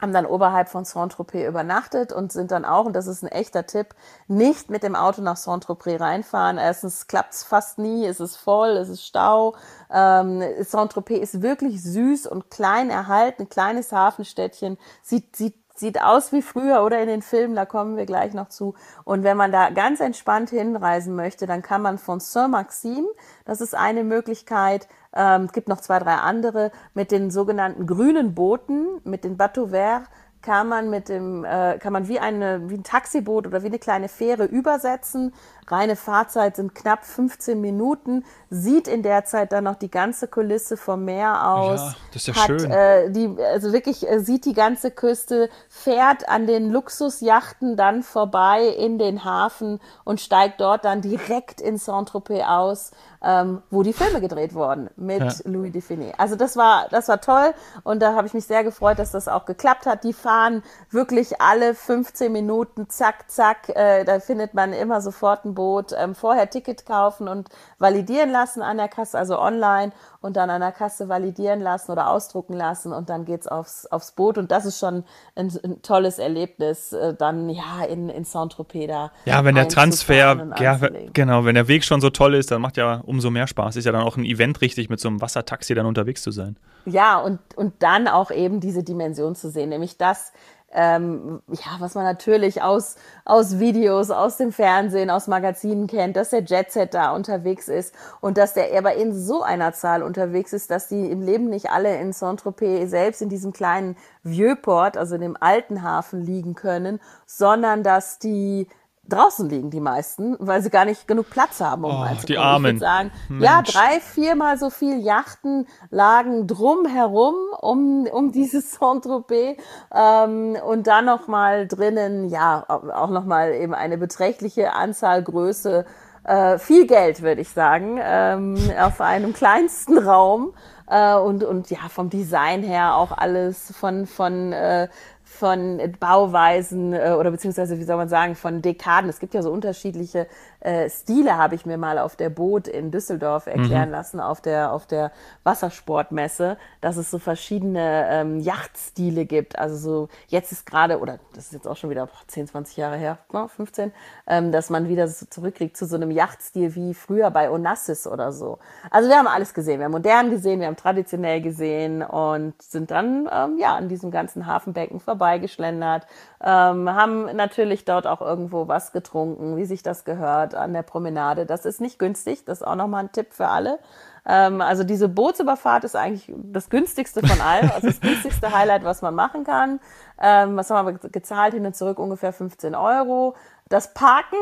haben 0.00 0.12
dann 0.12 0.26
oberhalb 0.26 0.68
von 0.68 0.84
Saint-Tropez 0.84 1.48
übernachtet 1.48 2.12
und 2.12 2.32
sind 2.32 2.50
dann 2.50 2.64
auch, 2.64 2.86
und 2.86 2.94
das 2.94 3.06
ist 3.06 3.22
ein 3.22 3.28
echter 3.28 3.66
Tipp, 3.66 3.94
nicht 4.26 4.70
mit 4.70 4.82
dem 4.82 4.94
Auto 4.94 5.22
nach 5.22 5.36
Saint-Tropez 5.36 6.00
reinfahren. 6.00 6.58
Erstens 6.58 7.06
klappt 7.06 7.34
es 7.34 7.42
fast 7.42 7.78
nie, 7.78 8.06
es 8.06 8.20
ist 8.20 8.36
voll, 8.36 8.70
es 8.70 8.88
ist 8.88 9.04
Stau. 9.04 9.56
Ähm, 9.90 10.42
Saint-Tropez 10.60 11.20
ist 11.20 11.42
wirklich 11.42 11.82
süß 11.82 12.26
und 12.26 12.50
klein 12.50 12.90
erhalten, 12.90 13.42
ein 13.42 13.48
kleines 13.48 13.92
Hafenstädtchen, 13.92 14.78
sieht, 15.02 15.34
sieht 15.36 15.54
sieht 15.78 16.02
aus 16.02 16.32
wie 16.32 16.42
früher 16.42 16.82
oder 16.82 17.00
in 17.00 17.08
den 17.08 17.22
Filmen, 17.22 17.54
da 17.54 17.64
kommen 17.64 17.96
wir 17.96 18.06
gleich 18.06 18.34
noch 18.34 18.48
zu. 18.48 18.74
Und 19.04 19.22
wenn 19.22 19.36
man 19.36 19.52
da 19.52 19.70
ganz 19.70 20.00
entspannt 20.00 20.50
hinreisen 20.50 21.14
möchte, 21.14 21.46
dann 21.46 21.62
kann 21.62 21.82
man 21.82 21.98
von 21.98 22.20
Saint-Maxime, 22.20 23.08
das 23.44 23.60
ist 23.60 23.74
eine 23.74 24.04
Möglichkeit, 24.04 24.88
ähm, 25.14 25.44
es 25.44 25.52
gibt 25.52 25.68
noch 25.68 25.80
zwei, 25.80 25.98
drei 25.98 26.14
andere, 26.14 26.70
mit 26.94 27.10
den 27.10 27.30
sogenannten 27.30 27.86
grünen 27.86 28.34
Booten, 28.34 29.00
mit 29.04 29.24
den 29.24 29.36
Bateaux 29.36 29.68
Verts, 29.68 30.08
kann 30.42 30.68
man 30.68 30.88
mit 30.88 31.08
dem, 31.08 31.44
äh, 31.44 31.78
kann 31.78 31.92
man 31.92 32.08
wie 32.08 32.20
eine, 32.20 32.70
wie 32.70 32.76
ein 32.76 32.84
Taxiboot 32.84 33.46
oder 33.46 33.62
wie 33.62 33.66
eine 33.66 33.78
kleine 33.78 34.08
Fähre 34.08 34.44
übersetzen. 34.44 35.34
Reine 35.70 35.96
Fahrzeit 35.96 36.56
sind 36.56 36.74
knapp 36.74 37.04
15 37.04 37.60
Minuten, 37.60 38.24
sieht 38.50 38.88
in 38.88 39.02
der 39.02 39.24
Zeit 39.24 39.52
dann 39.52 39.64
noch 39.64 39.76
die 39.76 39.90
ganze 39.90 40.28
Kulisse 40.28 40.76
vom 40.76 41.04
Meer 41.04 41.48
aus. 41.48 41.80
Ja, 41.80 41.94
das 42.12 42.22
ist 42.22 42.26
ja 42.28 42.34
hat, 42.34 42.46
schön. 42.46 42.70
Äh, 42.70 43.10
die, 43.10 43.36
also 43.42 43.72
wirklich 43.72 44.08
äh, 44.08 44.20
sieht 44.20 44.44
die 44.44 44.54
ganze 44.54 44.90
Küste, 44.90 45.50
fährt 45.68 46.28
an 46.28 46.46
den 46.46 46.70
Luxusjachten 46.70 47.76
dann 47.76 48.02
vorbei 48.02 48.66
in 48.66 48.98
den 48.98 49.24
Hafen 49.24 49.80
und 50.04 50.20
steigt 50.20 50.60
dort 50.60 50.84
dann 50.84 51.00
direkt 51.00 51.60
in 51.60 51.76
Saint-Tropez 51.76 52.44
aus 52.46 52.90
ähm, 53.22 53.62
wo 53.70 53.82
die 53.82 53.92
Filme 53.92 54.20
gedreht 54.20 54.54
wurden 54.54 54.90
mit 54.96 55.20
ja. 55.20 55.32
Louis 55.44 55.72
Define. 55.72 56.12
Also 56.18 56.36
das 56.36 56.56
war, 56.56 56.86
das 56.90 57.08
war 57.08 57.20
toll 57.20 57.52
und 57.82 58.00
da 58.00 58.14
habe 58.14 58.26
ich 58.26 58.34
mich 58.34 58.46
sehr 58.46 58.64
gefreut, 58.64 58.98
dass 58.98 59.10
das 59.10 59.28
auch 59.28 59.44
geklappt 59.44 59.86
hat. 59.86 60.04
Die 60.04 60.12
fahren 60.12 60.62
wirklich 60.90 61.40
alle 61.40 61.74
15 61.74 62.30
Minuten, 62.32 62.88
zack, 62.88 63.30
zack. 63.30 63.70
Äh, 63.70 64.04
da 64.04 64.20
findet 64.20 64.54
man 64.54 64.72
immer 64.72 65.00
sofort 65.00 65.44
ein 65.44 65.54
Boot. 65.58 65.92
Ähm, 65.98 66.14
vorher 66.14 66.48
Ticket 66.48 66.86
kaufen 66.86 67.26
und 67.26 67.48
validieren 67.80 68.30
lassen 68.30 68.62
an 68.62 68.76
der 68.76 68.86
Kasse, 68.86 69.18
also 69.18 69.40
online 69.40 69.90
und 70.20 70.36
dann 70.36 70.50
an 70.50 70.60
der 70.60 70.70
Kasse 70.70 71.08
validieren 71.08 71.60
lassen 71.60 71.90
oder 71.90 72.10
ausdrucken 72.10 72.52
lassen 72.52 72.92
und 72.92 73.10
dann 73.10 73.24
geht's 73.24 73.48
aufs, 73.48 73.84
aufs 73.86 74.12
Boot 74.12 74.38
und 74.38 74.52
das 74.52 74.64
ist 74.66 74.78
schon 74.78 75.02
ein, 75.34 75.52
ein 75.64 75.82
tolles 75.82 76.20
Erlebnis, 76.20 76.92
äh, 76.92 77.12
dann 77.12 77.48
ja 77.48 77.84
in, 77.88 78.08
in 78.08 78.22
Saint-Tropez 78.22 78.86
da. 78.86 79.10
Ja, 79.24 79.44
wenn 79.44 79.56
der 79.56 79.68
Transfer, 79.68 80.52
ja, 80.60 80.78
genau, 81.12 81.44
wenn 81.44 81.56
der 81.56 81.66
Weg 81.66 81.84
schon 81.84 82.00
so 82.00 82.10
toll 82.10 82.34
ist, 82.34 82.52
dann 82.52 82.62
macht 82.62 82.76
ja 82.76 83.02
umso 83.04 83.30
mehr 83.30 83.48
Spaß. 83.48 83.74
Ist 83.74 83.84
ja 83.84 83.90
dann 83.90 84.02
auch 84.02 84.16
ein 84.16 84.24
Event 84.24 84.60
richtig, 84.60 84.88
mit 84.88 85.00
so 85.00 85.08
einem 85.08 85.20
Wassertaxi 85.20 85.74
dann 85.74 85.86
unterwegs 85.86 86.22
zu 86.22 86.30
sein. 86.30 86.56
Ja, 86.84 87.18
und, 87.18 87.40
und 87.56 87.74
dann 87.82 88.06
auch 88.06 88.30
eben 88.30 88.60
diese 88.60 88.84
Dimension 88.84 89.34
zu 89.34 89.50
sehen, 89.50 89.70
nämlich 89.70 89.98
das, 89.98 90.32
ähm, 90.72 91.40
ja, 91.48 91.76
was 91.78 91.94
man 91.94 92.04
natürlich 92.04 92.62
aus, 92.62 92.96
aus 93.24 93.58
Videos, 93.58 94.10
aus 94.10 94.36
dem 94.36 94.52
Fernsehen, 94.52 95.08
aus 95.08 95.26
Magazinen 95.26 95.86
kennt, 95.86 96.16
dass 96.16 96.30
der 96.30 96.42
Jetset 96.42 96.92
da 96.92 97.12
unterwegs 97.12 97.68
ist 97.68 97.94
und 98.20 98.36
dass 98.36 98.52
der 98.52 98.76
aber 98.76 98.94
in 98.94 99.14
so 99.14 99.42
einer 99.42 99.72
Zahl 99.72 100.02
unterwegs 100.02 100.52
ist, 100.52 100.70
dass 100.70 100.88
die 100.88 101.10
im 101.10 101.22
Leben 101.22 101.48
nicht 101.48 101.70
alle 101.70 101.96
in 101.98 102.12
Saint-Tropez 102.12 102.90
selbst 102.90 103.22
in 103.22 103.30
diesem 103.30 103.52
kleinen 103.52 103.96
Vieux-Port, 104.24 104.98
also 104.98 105.14
in 105.14 105.22
dem 105.22 105.36
alten 105.40 105.82
Hafen 105.82 106.20
liegen 106.20 106.54
können, 106.54 107.00
sondern 107.24 107.82
dass 107.82 108.18
die 108.18 108.68
draußen 109.08 109.48
liegen 109.48 109.70
die 109.70 109.80
meisten, 109.80 110.36
weil 110.38 110.62
sie 110.62 110.70
gar 110.70 110.84
nicht 110.84 111.08
genug 111.08 111.30
Platz 111.30 111.60
haben, 111.60 111.84
um 111.84 111.90
oh, 111.90 112.02
reinzukommen. 112.02 112.26
Die 112.26 112.38
Armen. 112.38 112.74
Ich 112.76 112.80
sagen, 112.80 113.10
ja, 113.40 113.62
drei, 113.62 114.00
viermal 114.00 114.58
so 114.58 114.70
viel 114.70 115.00
Yachten 115.00 115.66
lagen 115.90 116.46
drumherum 116.46 117.34
um, 117.60 118.06
um 118.10 118.32
dieses 118.32 118.72
Saint-Tropez 118.78 119.58
ähm, 119.94 120.56
und 120.66 120.86
dann 120.86 121.04
nochmal 121.04 121.66
drinnen, 121.66 122.28
ja, 122.28 122.64
auch 122.68 123.10
nochmal 123.10 123.52
eben 123.54 123.74
eine 123.74 123.98
beträchtliche 123.98 124.72
Anzahl 124.72 125.22
Größe, 125.22 125.84
äh, 126.24 126.58
viel 126.58 126.86
Geld, 126.86 127.22
würde 127.22 127.40
ich 127.40 127.48
sagen, 127.48 127.98
ähm, 128.02 128.56
auf 128.78 129.00
einem 129.00 129.32
kleinsten 129.32 129.98
Raum 129.98 130.52
äh, 130.86 131.14
und, 131.14 131.44
und 131.44 131.70
ja, 131.70 131.88
vom 131.88 132.10
Design 132.10 132.62
her 132.62 132.96
auch 132.96 133.12
alles 133.12 133.72
von, 133.78 134.06
von 134.06 134.52
äh, 134.52 134.88
von 135.28 135.80
Bauweisen 136.00 136.92
äh, 136.92 137.14
oder 137.18 137.30
beziehungsweise, 137.30 137.78
wie 137.78 137.84
soll 137.84 137.96
man 137.96 138.08
sagen, 138.08 138.34
von 138.34 138.62
Dekaden. 138.62 139.08
Es 139.08 139.20
gibt 139.20 139.34
ja 139.34 139.42
so 139.42 139.52
unterschiedliche 139.52 140.26
äh, 140.60 140.90
Stile, 140.90 141.36
habe 141.36 141.54
ich 141.54 141.66
mir 141.66 141.78
mal 141.78 141.98
auf 141.98 142.16
der 142.16 142.30
Boot 142.30 142.66
in 142.66 142.90
Düsseldorf 142.90 143.46
erklären 143.46 143.88
mhm. 143.88 143.94
lassen, 143.94 144.20
auf 144.20 144.40
der, 144.40 144.72
auf 144.72 144.86
der 144.86 145.12
Wassersportmesse, 145.44 146.56
dass 146.80 146.96
es 146.96 147.10
so 147.10 147.18
verschiedene 147.18 148.08
ähm, 148.10 148.40
Yachtstile 148.40 149.24
gibt. 149.24 149.58
Also 149.58 149.76
so, 149.76 150.08
jetzt 150.26 150.50
ist 150.52 150.66
gerade, 150.66 150.98
oder 150.98 151.20
das 151.34 151.46
ist 151.46 151.52
jetzt 151.52 151.68
auch 151.68 151.76
schon 151.76 151.90
wieder 151.90 152.08
10, 152.26 152.48
20 152.48 152.76
Jahre 152.76 152.96
her, 152.96 153.18
15, 153.30 153.92
ähm, 154.26 154.50
dass 154.50 154.68
man 154.68 154.88
wieder 154.88 155.06
so 155.06 155.26
zurückkriegt 155.26 155.76
zu 155.76 155.86
so 155.86 155.96
einem 155.96 156.10
Yachtstil 156.10 156.74
wie 156.74 156.94
früher 156.94 157.30
bei 157.30 157.50
Onassis 157.50 158.06
oder 158.06 158.32
so. 158.32 158.58
Also 158.90 159.08
wir 159.08 159.16
haben 159.16 159.28
alles 159.28 159.54
gesehen. 159.54 159.78
Wir 159.78 159.84
haben 159.84 159.92
modern 159.92 160.30
gesehen, 160.30 160.60
wir 160.60 160.66
haben 160.66 160.76
traditionell 160.76 161.40
gesehen 161.40 162.02
und 162.02 162.60
sind 162.60 162.90
dann 162.90 163.28
ähm, 163.32 163.58
ja 163.58 163.76
an 163.76 163.88
diesem 163.88 164.10
ganzen 164.10 164.46
Hafenbecken 164.46 165.00
vorbeigeschlendert, 165.00 166.06
ähm, 166.42 166.90
haben 166.92 167.36
natürlich 167.36 167.84
dort 167.84 168.06
auch 168.06 168.20
irgendwo 168.20 168.68
was 168.68 168.92
getrunken, 168.92 169.56
wie 169.56 169.64
sich 169.64 169.82
das 169.82 170.04
gehört 170.04 170.47
an 170.54 170.72
der 170.72 170.82
Promenade. 170.82 171.46
Das 171.46 171.64
ist 171.64 171.80
nicht 171.80 171.98
günstig, 171.98 172.44
das 172.44 172.60
ist 172.60 172.66
auch 172.66 172.74
nochmal 172.74 173.04
ein 173.04 173.12
Tipp 173.12 173.32
für 173.32 173.48
alle. 173.48 173.78
Ähm, 174.26 174.60
also 174.60 174.84
diese 174.84 175.08
Bootsüberfahrt 175.08 175.84
ist 175.84 175.96
eigentlich 175.96 176.32
das 176.36 176.68
günstigste 176.68 177.26
von 177.26 177.40
allem, 177.40 177.70
also 177.74 177.86
das 177.86 178.00
günstigste 178.00 178.52
Highlight, 178.56 178.84
was 178.84 179.02
man 179.02 179.14
machen 179.14 179.44
kann. 179.44 179.80
Ähm, 180.20 180.56
was 180.56 180.70
haben 180.70 181.00
wir 181.00 181.10
gezahlt? 181.10 181.54
Hin 181.54 181.64
und 181.64 181.74
zurück 181.74 181.98
ungefähr 181.98 182.32
15 182.32 182.74
Euro. 182.74 183.34
Das 183.68 183.94
Parken 183.94 184.36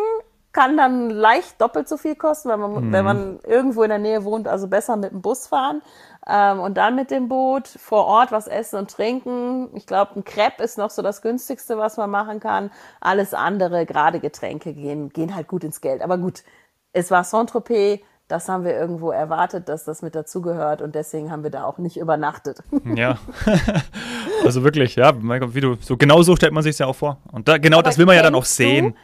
kann 0.57 0.79
dann 0.79 1.11
leicht 1.11 1.61
doppelt 1.61 1.87
so 1.87 1.99
viel 1.99 2.15
kosten, 2.15 2.49
wenn 2.49 2.59
man, 2.59 2.73
mhm. 2.73 2.93
wenn 2.93 3.05
man 3.05 3.39
irgendwo 3.47 3.83
in 3.83 3.91
der 3.91 3.99
Nähe 3.99 4.25
wohnt, 4.25 4.49
also 4.49 4.69
besser 4.69 4.97
mit 4.97 5.13
dem 5.13 5.21
Bus 5.21 5.49
fahren. 5.49 5.83
Ähm, 6.27 6.61
und 6.61 6.79
dann 6.79 6.97
mit 6.97 7.11
dem 7.11 7.29
Boot 7.29 7.69
vor 7.69 8.07
Ort 8.07 8.33
was 8.33 8.49
essen 8.49 8.79
und 8.79 8.91
trinken. 8.91 9.69
Ich 9.75 9.87
glaube, 9.87 10.17
ein 10.17 10.25
Crepe 10.25 10.63
ist 10.63 10.79
noch 10.79 10.89
so 10.89 11.03
das 11.03 11.21
günstigste, 11.21 11.77
was 11.77 11.99
man 11.99 12.09
machen 12.09 12.41
kann. 12.41 12.71
Alles 13.03 13.35
andere, 13.35 13.85
gerade 13.85 14.19
Getränke, 14.19 14.73
gehen, 14.73 15.11
gehen 15.11 15.35
halt 15.35 15.47
gut 15.47 15.63
ins 15.63 15.83
Geld. 15.83 16.01
Aber 16.01 16.17
gut, 16.17 16.43
es 16.95 17.11
war 17.11 17.23
Saint-Tropez. 17.23 18.01
Das 18.27 18.49
haben 18.49 18.65
wir 18.65 18.73
irgendwo 18.73 19.11
erwartet, 19.11 19.69
dass 19.69 19.85
das 19.85 20.01
mit 20.01 20.15
dazugehört 20.15 20.83
und 20.83 20.97
deswegen 20.97 21.31
haben 21.31 21.45
wir 21.45 21.51
da 21.51 21.65
auch 21.65 21.79
nicht 21.79 21.97
übernachtet. 21.97 22.61
Ja, 22.97 23.19
also 24.45 24.65
wirklich, 24.65 24.97
ja, 24.97 25.13
wie 25.15 25.61
du, 25.61 25.77
so 25.81 25.97
genau 25.97 26.23
so 26.23 26.35
stellt 26.35 26.53
man 26.53 26.65
sich 26.65 26.77
ja 26.77 26.87
auch 26.87 26.97
vor. 26.97 27.19
Und 27.31 27.47
da, 27.47 27.59
genau 27.59 27.79
Aber 27.79 27.85
das 27.85 27.99
will 27.99 28.07
man 28.07 28.17
ja 28.17 28.23
dann 28.23 28.35
auch 28.35 28.45
sehen. 28.45 28.97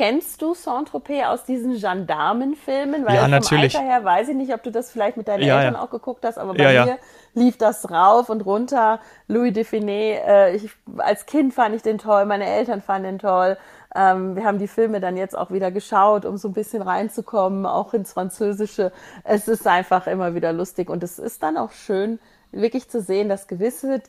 Kennst 0.00 0.40
du 0.40 0.54
Saint-Tropez 0.54 1.26
aus 1.26 1.44
diesen 1.44 1.78
Gendarmenfilmen? 1.78 3.04
Weil 3.04 3.16
ja, 3.16 3.20
vom 3.20 3.32
natürlich. 3.32 3.76
Alter 3.76 3.86
her 3.86 4.02
weiß 4.02 4.30
ich 4.30 4.34
nicht, 4.34 4.54
ob 4.54 4.62
du 4.62 4.70
das 4.70 4.90
vielleicht 4.90 5.18
mit 5.18 5.28
deinen 5.28 5.42
ja, 5.42 5.58
Eltern 5.58 5.74
ja. 5.74 5.82
auch 5.82 5.90
geguckt 5.90 6.24
hast, 6.24 6.38
aber 6.38 6.54
bei 6.54 6.72
ja, 6.72 6.86
mir 6.86 6.98
lief 7.34 7.58
das 7.58 7.90
rauf 7.90 8.30
und 8.30 8.46
runter. 8.46 9.00
Louis 9.28 9.52
Define, 9.52 10.22
äh, 10.26 10.56
ich, 10.56 10.70
als 10.96 11.26
Kind 11.26 11.52
fand 11.52 11.74
ich 11.74 11.82
den 11.82 11.98
toll, 11.98 12.24
meine 12.24 12.46
Eltern 12.46 12.80
fanden 12.80 13.04
den 13.04 13.18
toll. 13.18 13.58
Ähm, 13.94 14.36
wir 14.36 14.44
haben 14.44 14.58
die 14.58 14.68
Filme 14.68 15.00
dann 15.00 15.18
jetzt 15.18 15.36
auch 15.36 15.50
wieder 15.50 15.70
geschaut, 15.70 16.24
um 16.24 16.38
so 16.38 16.48
ein 16.48 16.54
bisschen 16.54 16.80
reinzukommen, 16.80 17.66
auch 17.66 17.92
ins 17.92 18.14
Französische. 18.14 18.92
Es 19.24 19.48
ist 19.48 19.66
einfach 19.66 20.06
immer 20.06 20.34
wieder 20.34 20.54
lustig 20.54 20.88
und 20.88 21.02
es 21.02 21.18
ist 21.18 21.42
dann 21.42 21.58
auch 21.58 21.72
schön, 21.72 22.18
wirklich 22.52 22.88
zu 22.88 23.02
sehen, 23.02 23.28
dass 23.28 23.48
gewisse 23.48 24.00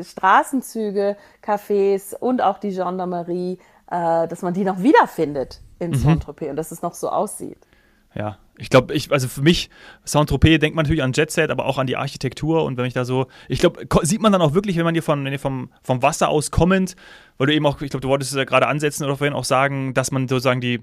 Straßenzüge, 0.00 1.16
Cafés 1.44 2.14
und 2.14 2.40
auch 2.40 2.58
die 2.58 2.70
Gendarmerie 2.70 3.58
äh, 3.90 4.28
dass 4.28 4.42
man 4.42 4.54
die 4.54 4.64
noch 4.64 4.82
wiederfindet 4.82 5.60
in 5.78 5.90
mhm. 5.90 5.96
Saint-Tropez 5.96 6.50
und 6.50 6.56
dass 6.56 6.70
es 6.70 6.82
noch 6.82 6.94
so 6.94 7.08
aussieht. 7.08 7.58
Ja, 8.14 8.38
ich 8.58 8.70
glaube, 8.70 8.92
ich, 8.92 9.10
also 9.12 9.28
für 9.28 9.42
mich, 9.42 9.70
Saint-Tropez 10.04 10.58
denkt 10.58 10.74
man 10.74 10.84
natürlich 10.84 11.02
an 11.02 11.12
Jet 11.12 11.30
Set, 11.30 11.50
aber 11.50 11.64
auch 11.66 11.78
an 11.78 11.86
die 11.86 11.96
Architektur 11.96 12.64
und 12.64 12.76
wenn 12.76 12.86
ich 12.86 12.94
da 12.94 13.04
so, 13.04 13.26
ich 13.48 13.60
glaube, 13.60 13.86
sieht 14.02 14.20
man 14.20 14.32
dann 14.32 14.42
auch 14.42 14.52
wirklich, 14.52 14.76
wenn 14.76 14.84
man 14.84 14.94
hier 14.94 15.02
von, 15.02 15.24
wenn 15.24 15.38
vom, 15.38 15.70
vom 15.82 16.02
Wasser 16.02 16.28
aus 16.28 16.50
kommend, 16.50 16.96
weil 17.38 17.46
du 17.46 17.54
eben 17.54 17.66
auch, 17.66 17.80
ich 17.80 17.90
glaube, 17.90 18.02
du 18.02 18.08
wolltest 18.08 18.32
es 18.32 18.36
ja 18.36 18.44
gerade 18.44 18.66
ansetzen 18.66 19.04
oder 19.04 19.16
vorhin 19.16 19.34
auch 19.34 19.44
sagen, 19.44 19.94
dass 19.94 20.10
man 20.10 20.28
sozusagen 20.28 20.60
die, 20.60 20.80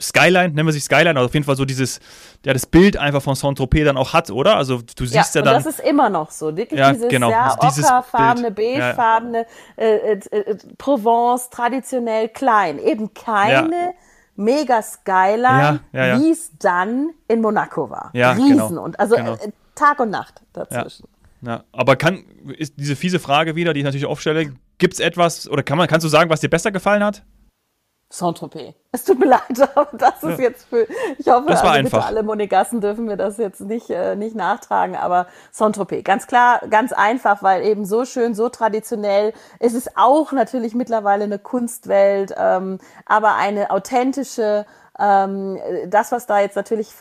Skyline, 0.00 0.50
nennen 0.54 0.66
wir 0.66 0.72
sie 0.72 0.80
Skyline, 0.80 1.18
also 1.18 1.26
auf 1.26 1.34
jeden 1.34 1.44
Fall 1.44 1.56
so 1.56 1.64
dieses, 1.64 2.00
ja, 2.44 2.52
das 2.52 2.66
Bild 2.66 2.96
einfach 2.96 3.22
von 3.22 3.34
Saint-Tropez 3.34 3.84
dann 3.84 3.96
auch 3.96 4.12
hat, 4.12 4.30
oder? 4.30 4.56
Also 4.56 4.80
du 4.96 5.06
siehst 5.06 5.34
ja, 5.34 5.40
ja 5.40 5.44
dann. 5.44 5.62
das 5.62 5.66
ist 5.66 5.80
immer 5.80 6.10
noch 6.10 6.30
so. 6.30 6.56
Wirklich 6.56 6.80
ja, 6.80 6.92
dieses 6.92 7.08
genau, 7.08 7.30
ja, 7.30 7.56
also 7.58 7.82
ockerfarbene, 7.82 8.50
beigefarbene 8.50 9.46
ja. 9.76 9.84
äh, 9.84 10.12
äh, 10.12 10.36
äh, 10.36 10.56
Provence, 10.78 11.50
traditionell 11.50 12.28
klein. 12.28 12.78
Eben 12.78 13.14
keine 13.14 13.76
ja. 13.76 13.92
mega 14.36 14.82
Skyline, 14.82 15.80
wie 15.92 16.30
es 16.30 16.50
dann 16.58 17.10
in 17.28 17.40
Monaco 17.40 17.90
war. 17.90 18.10
Ja, 18.12 18.32
Riesen 18.32 18.68
genau, 18.68 18.82
und 18.82 18.98
also 18.98 19.16
genau. 19.16 19.34
äh, 19.34 19.50
Tag 19.74 20.00
und 20.00 20.10
Nacht 20.10 20.42
dazwischen. 20.52 21.06
Ja, 21.42 21.64
aber 21.72 21.96
kann, 21.96 22.24
ist 22.58 22.74
diese 22.76 22.96
fiese 22.96 23.18
Frage 23.18 23.56
wieder, 23.56 23.72
die 23.72 23.80
ich 23.80 23.84
natürlich 23.84 24.06
aufstelle, 24.06 24.52
gibt 24.76 24.94
es 24.94 25.00
etwas, 25.00 25.48
oder 25.48 25.62
kann 25.62 25.78
man, 25.78 25.88
kannst 25.88 26.04
du 26.04 26.08
sagen, 26.08 26.28
was 26.28 26.40
dir 26.40 26.50
besser 26.50 26.70
gefallen 26.70 27.02
hat? 27.02 27.22
Saint-Tropez. 28.12 28.74
Es 28.92 29.04
tut 29.04 29.20
mir 29.20 29.26
leid, 29.28 29.60
aber 29.74 29.88
das 29.92 30.22
ist 30.22 30.38
ja. 30.38 30.46
jetzt 30.46 30.68
für, 30.68 30.86
ich 31.16 31.28
hoffe, 31.28 31.46
das 31.46 31.62
war 31.62 31.70
also 31.70 31.78
einfach. 31.78 32.06
alle 32.06 32.24
Monegassen 32.24 32.80
dürfen 32.80 33.08
wir 33.08 33.16
das 33.16 33.38
jetzt 33.38 33.60
nicht, 33.60 33.88
äh, 33.88 34.16
nicht 34.16 34.34
nachtragen, 34.34 34.96
aber 34.96 35.28
Saint-Tropez. 35.52 36.02
Ganz 36.02 36.26
klar, 36.26 36.60
ganz 36.68 36.92
einfach, 36.92 37.42
weil 37.42 37.64
eben 37.64 37.84
so 37.84 38.04
schön, 38.04 38.34
so 38.34 38.48
traditionell. 38.48 39.32
Es 39.60 39.74
ist 39.74 39.96
auch 39.96 40.32
natürlich 40.32 40.74
mittlerweile 40.74 41.24
eine 41.24 41.38
Kunstwelt, 41.38 42.34
ähm, 42.36 42.78
aber 43.06 43.36
eine 43.36 43.70
authentische, 43.70 44.66
das, 44.94 46.12
was 46.12 46.26
da 46.26 46.40
jetzt 46.40 46.56
natürlich 46.56 46.92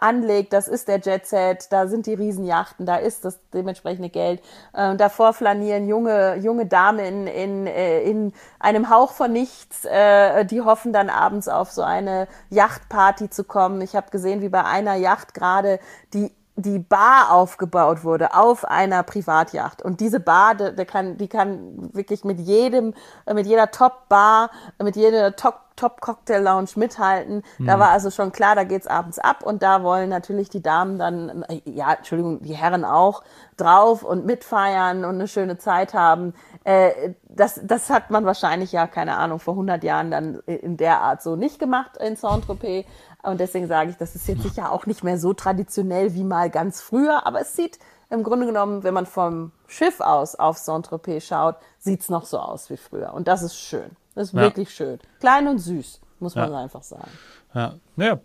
anlegt, 0.00 0.52
das 0.52 0.66
ist 0.68 0.88
der 0.88 0.98
Jet 0.98 1.26
Set, 1.26 1.66
da 1.70 1.86
sind 1.86 2.06
die 2.06 2.14
Riesenjachten, 2.14 2.86
da 2.86 2.96
ist 2.96 3.24
das 3.24 3.38
dementsprechende 3.52 4.08
Geld. 4.08 4.42
Ähm, 4.74 4.96
davor 4.96 5.32
flanieren 5.32 5.86
junge, 5.86 6.36
junge 6.36 6.66
Damen 6.66 6.98
in, 6.98 7.26
in, 7.26 7.66
äh, 7.66 8.02
in 8.02 8.32
einem 8.58 8.90
Hauch 8.90 9.12
von 9.12 9.32
nichts, 9.32 9.84
äh, 9.84 10.44
die 10.44 10.62
hoffen 10.62 10.92
dann 10.92 11.10
abends 11.10 11.48
auf 11.48 11.70
so 11.70 11.82
eine 11.82 12.26
Yachtparty 12.48 13.30
zu 13.30 13.44
kommen. 13.44 13.80
Ich 13.80 13.94
habe 13.94 14.10
gesehen, 14.10 14.40
wie 14.42 14.48
bei 14.48 14.64
einer 14.64 14.94
Yacht 14.94 15.34
gerade 15.34 15.78
die 16.14 16.32
die 16.60 16.78
Bar 16.78 17.32
aufgebaut 17.32 18.04
wurde 18.04 18.34
auf 18.34 18.64
einer 18.64 19.02
Privatjacht. 19.02 19.82
Und 19.82 20.00
diese 20.00 20.20
Bar, 20.20 20.54
die, 20.54 20.74
die 20.74 20.84
kann, 20.84 21.16
die 21.16 21.28
kann 21.28 21.94
wirklich 21.94 22.24
mit 22.24 22.38
jedem, 22.38 22.94
mit 23.32 23.46
jeder 23.46 23.70
Top-Bar, 23.70 24.50
mit 24.78 24.96
jeder 24.96 25.36
Top 25.36 25.60
Top 25.80 26.02
Cocktail 26.02 26.42
Lounge 26.42 26.68
mithalten. 26.76 27.42
Mhm. 27.56 27.66
Da 27.66 27.78
war 27.78 27.88
also 27.88 28.10
schon 28.10 28.32
klar, 28.32 28.54
da 28.54 28.64
geht's 28.64 28.86
abends 28.86 29.18
ab 29.18 29.42
und 29.42 29.62
da 29.62 29.82
wollen 29.82 30.10
natürlich 30.10 30.50
die 30.50 30.62
Damen 30.62 30.98
dann, 30.98 31.42
ja, 31.64 31.94
Entschuldigung, 31.94 32.42
die 32.42 32.52
Herren 32.52 32.84
auch 32.84 33.22
drauf 33.56 34.02
und 34.02 34.26
mitfeiern 34.26 35.06
und 35.06 35.14
eine 35.14 35.26
schöne 35.26 35.56
Zeit 35.56 35.94
haben. 35.94 36.34
Äh, 36.64 37.14
das, 37.28 37.60
das 37.62 37.90
hat 37.90 38.10
man 38.10 38.24
wahrscheinlich 38.24 38.72
ja, 38.72 38.86
keine 38.86 39.16
Ahnung, 39.16 39.38
vor 39.38 39.54
100 39.54 39.82
Jahren 39.82 40.10
dann 40.10 40.40
in 40.46 40.76
der 40.76 41.00
Art 41.00 41.22
so 41.22 41.36
nicht 41.36 41.58
gemacht 41.58 41.96
in 41.98 42.16
Saint-Tropez. 42.16 42.86
Und 43.22 43.40
deswegen 43.40 43.66
sage 43.66 43.90
ich, 43.90 43.96
das 43.96 44.14
ist 44.14 44.28
jetzt 44.28 44.42
sicher 44.42 44.72
auch 44.72 44.86
nicht 44.86 45.04
mehr 45.04 45.18
so 45.18 45.32
traditionell 45.32 46.14
wie 46.14 46.24
mal 46.24 46.50
ganz 46.50 46.80
früher, 46.80 47.26
aber 47.26 47.40
es 47.40 47.54
sieht 47.54 47.78
im 48.10 48.24
Grunde 48.24 48.46
genommen, 48.46 48.82
wenn 48.82 48.94
man 48.94 49.06
vom 49.06 49.52
Schiff 49.66 50.00
aus 50.00 50.34
auf 50.34 50.58
Saint-Tropez 50.58 51.24
schaut, 51.24 51.56
sieht's 51.78 52.08
noch 52.08 52.24
so 52.24 52.38
aus 52.38 52.68
wie 52.68 52.76
früher. 52.76 53.14
Und 53.14 53.28
das 53.28 53.42
ist 53.42 53.56
schön. 53.56 53.96
Das 54.14 54.28
ist 54.28 54.34
ja. 54.34 54.40
wirklich 54.40 54.74
schön. 54.74 54.98
Klein 55.20 55.46
und 55.48 55.58
süß, 55.58 56.00
muss 56.18 56.34
man 56.34 56.50
ja. 56.50 56.58
einfach 56.58 56.82
sagen. 56.82 57.10
Ja, 57.52 57.74
naja, 57.96 58.18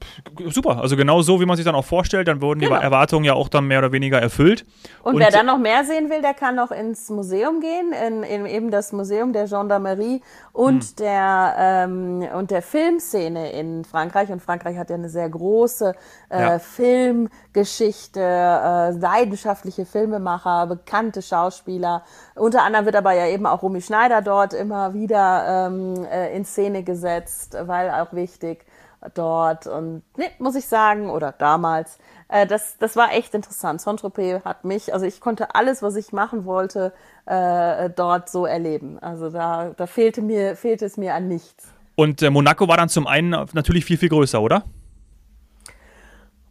super. 0.52 0.78
Also 0.78 0.96
genau 0.96 1.22
so, 1.22 1.42
wie 1.42 1.46
man 1.46 1.58
sich 1.58 1.66
dann 1.66 1.74
auch 1.74 1.84
vorstellt, 1.84 2.28
dann 2.28 2.42
wurden 2.42 2.60
genau. 2.60 2.78
die 2.78 2.84
Erwartungen 2.84 3.26
ja 3.26 3.34
auch 3.34 3.50
dann 3.50 3.66
mehr 3.66 3.80
oder 3.80 3.92
weniger 3.92 4.22
erfüllt. 4.22 4.66
Und, 5.02 5.16
und, 5.16 5.20
wer 5.20 5.32
dann 5.32 5.48
noch 5.48 5.58
mehr 5.58 5.84
sehen 5.84 6.12
will, 6.12 6.22
der 6.22 6.36
kann 6.36 6.56
noch 6.56 6.70
ins 6.70 7.10
Museum 7.10 7.60
gehen, 7.60 7.92
in, 7.92 8.24
in 8.24 8.46
eben 8.46 8.70
das 8.70 8.94
Museum 8.94 9.34
der 9.34 9.48
Gendarmerie 9.48 10.22
und 10.54 10.84
hm. 10.84 10.96
der 11.00 11.56
ähm, 11.58 12.28
und 12.36 12.52
der 12.52 12.62
Filmszene 12.62 13.52
in 13.52 13.84
Frankreich. 13.84 14.30
Und 14.30 14.44
Frankreich 14.44 14.78
hat 14.78 14.92
ja 14.92 14.96
eine 14.96 15.10
sehr 15.10 15.28
große 15.28 15.96
äh, 16.30 16.42
ja. 16.42 16.60
Filmgeschichte, 16.60 18.22
äh, 18.22 18.92
leidenschaftliche 18.92 19.88
Filmemacher, 19.88 20.68
bekannte 20.68 21.24
Schauspieler. 21.24 22.04
Unter 22.36 22.62
anderem 22.62 22.86
wird 22.86 22.96
aber 22.96 23.14
ja 23.14 23.28
eben 23.28 23.48
auch 23.48 23.64
Romy 23.64 23.82
Schneider 23.82 24.22
dort 24.22 24.54
immer 24.54 24.94
wieder 24.94 25.68
ähm, 25.68 26.06
äh, 26.06 26.34
in 26.36 26.46
Szene 26.46 26.84
gesetzt, 26.84 27.58
weil 27.66 27.90
auch 27.90 28.14
wichtig 28.14 28.66
dort 29.14 29.68
und 29.68 30.04
nee, 30.18 30.30
muss 30.40 30.56
ich 30.56 30.66
sagen, 30.66 31.10
oder 31.10 31.32
damals, 31.32 32.00
äh, 32.28 32.48
das, 32.48 32.78
das 32.78 32.96
war 32.96 33.14
echt 33.14 33.34
interessant. 33.34 33.82
Saint-Tropez 33.82 34.44
hat 34.44 34.66
mich, 34.66 34.94
also 34.94 35.06
ich 35.06 35.20
konnte 35.20 35.56
alles, 35.56 35.82
was 35.82 35.96
ich 35.96 36.12
machen 36.12 36.46
wollte, 36.46 36.94
äh, 37.26 37.90
dort 37.90 38.30
so 38.30 38.46
erleben. 38.46 39.00
Also 39.00 39.30
da, 39.30 39.72
da 39.76 39.88
fehlte 39.88 40.22
mir, 40.22 40.56
fehlte 40.56 40.86
es 40.86 40.98
mir 40.98 41.14
an 41.14 41.28
nichts. 41.28 41.68
Und 41.96 42.22
äh, 42.22 42.30
Monaco 42.30 42.68
war 42.68 42.78
dann 42.78 42.90
zum 42.90 43.08
einen 43.08 43.30
natürlich 43.54 43.86
viel, 43.86 43.98
viel 43.98 44.10
größer, 44.10 44.42
oder? 44.42 44.64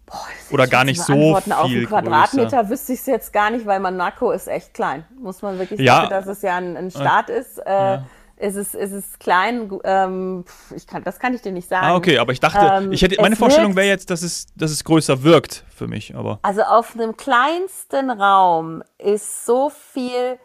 Boah, 0.06 0.26
oder 0.50 0.66
gar 0.66 0.84
nicht 0.84 1.00
so 1.00 1.36
viel 1.40 1.52
Auf 1.52 1.64
einen 1.64 1.86
Quadratmeter 1.86 2.58
größer. 2.58 2.70
wüsste 2.70 2.92
ich 2.92 3.00
es 3.00 3.06
jetzt 3.06 3.32
gar 3.32 3.50
nicht, 3.50 3.66
weil 3.66 3.80
Monaco 3.80 4.30
ist 4.30 4.48
echt 4.48 4.74
klein. 4.74 5.04
Muss 5.18 5.42
man 5.42 5.58
wirklich 5.58 5.80
ja. 5.80 5.96
sagen, 5.96 6.10
dass 6.10 6.26
es 6.26 6.42
ja 6.42 6.56
ein, 6.56 6.76
ein 6.76 6.90
Staat 6.90 7.30
ist. 7.30 7.58
Äh, 7.58 7.70
ja 7.70 8.04
es 8.36 8.56
ist, 8.56 8.74
es 8.74 8.92
ist 8.92 9.20
klein, 9.20 9.70
ähm, 9.84 10.44
ich 10.74 10.86
kann, 10.86 11.04
das 11.04 11.18
kann 11.18 11.34
ich 11.34 11.42
dir 11.42 11.52
nicht 11.52 11.68
sagen. 11.68 11.86
Ah, 11.86 11.94
okay, 11.94 12.18
aber 12.18 12.32
ich 12.32 12.40
dachte, 12.40 12.84
ähm, 12.84 12.92
ich 12.92 13.02
hätte, 13.02 13.20
meine 13.20 13.36
Vorstellung 13.36 13.76
wäre 13.76 13.86
jetzt, 13.86 14.10
dass 14.10 14.22
es, 14.22 14.46
dass 14.56 14.70
es 14.70 14.84
größer 14.84 15.22
wirkt 15.22 15.64
für 15.74 15.86
mich, 15.86 16.14
aber. 16.16 16.40
Also 16.42 16.62
auf 16.62 16.94
einem 16.94 17.16
kleinsten 17.16 18.10
Raum 18.10 18.82
ist 18.98 19.46
so 19.46 19.70
viel 19.70 20.38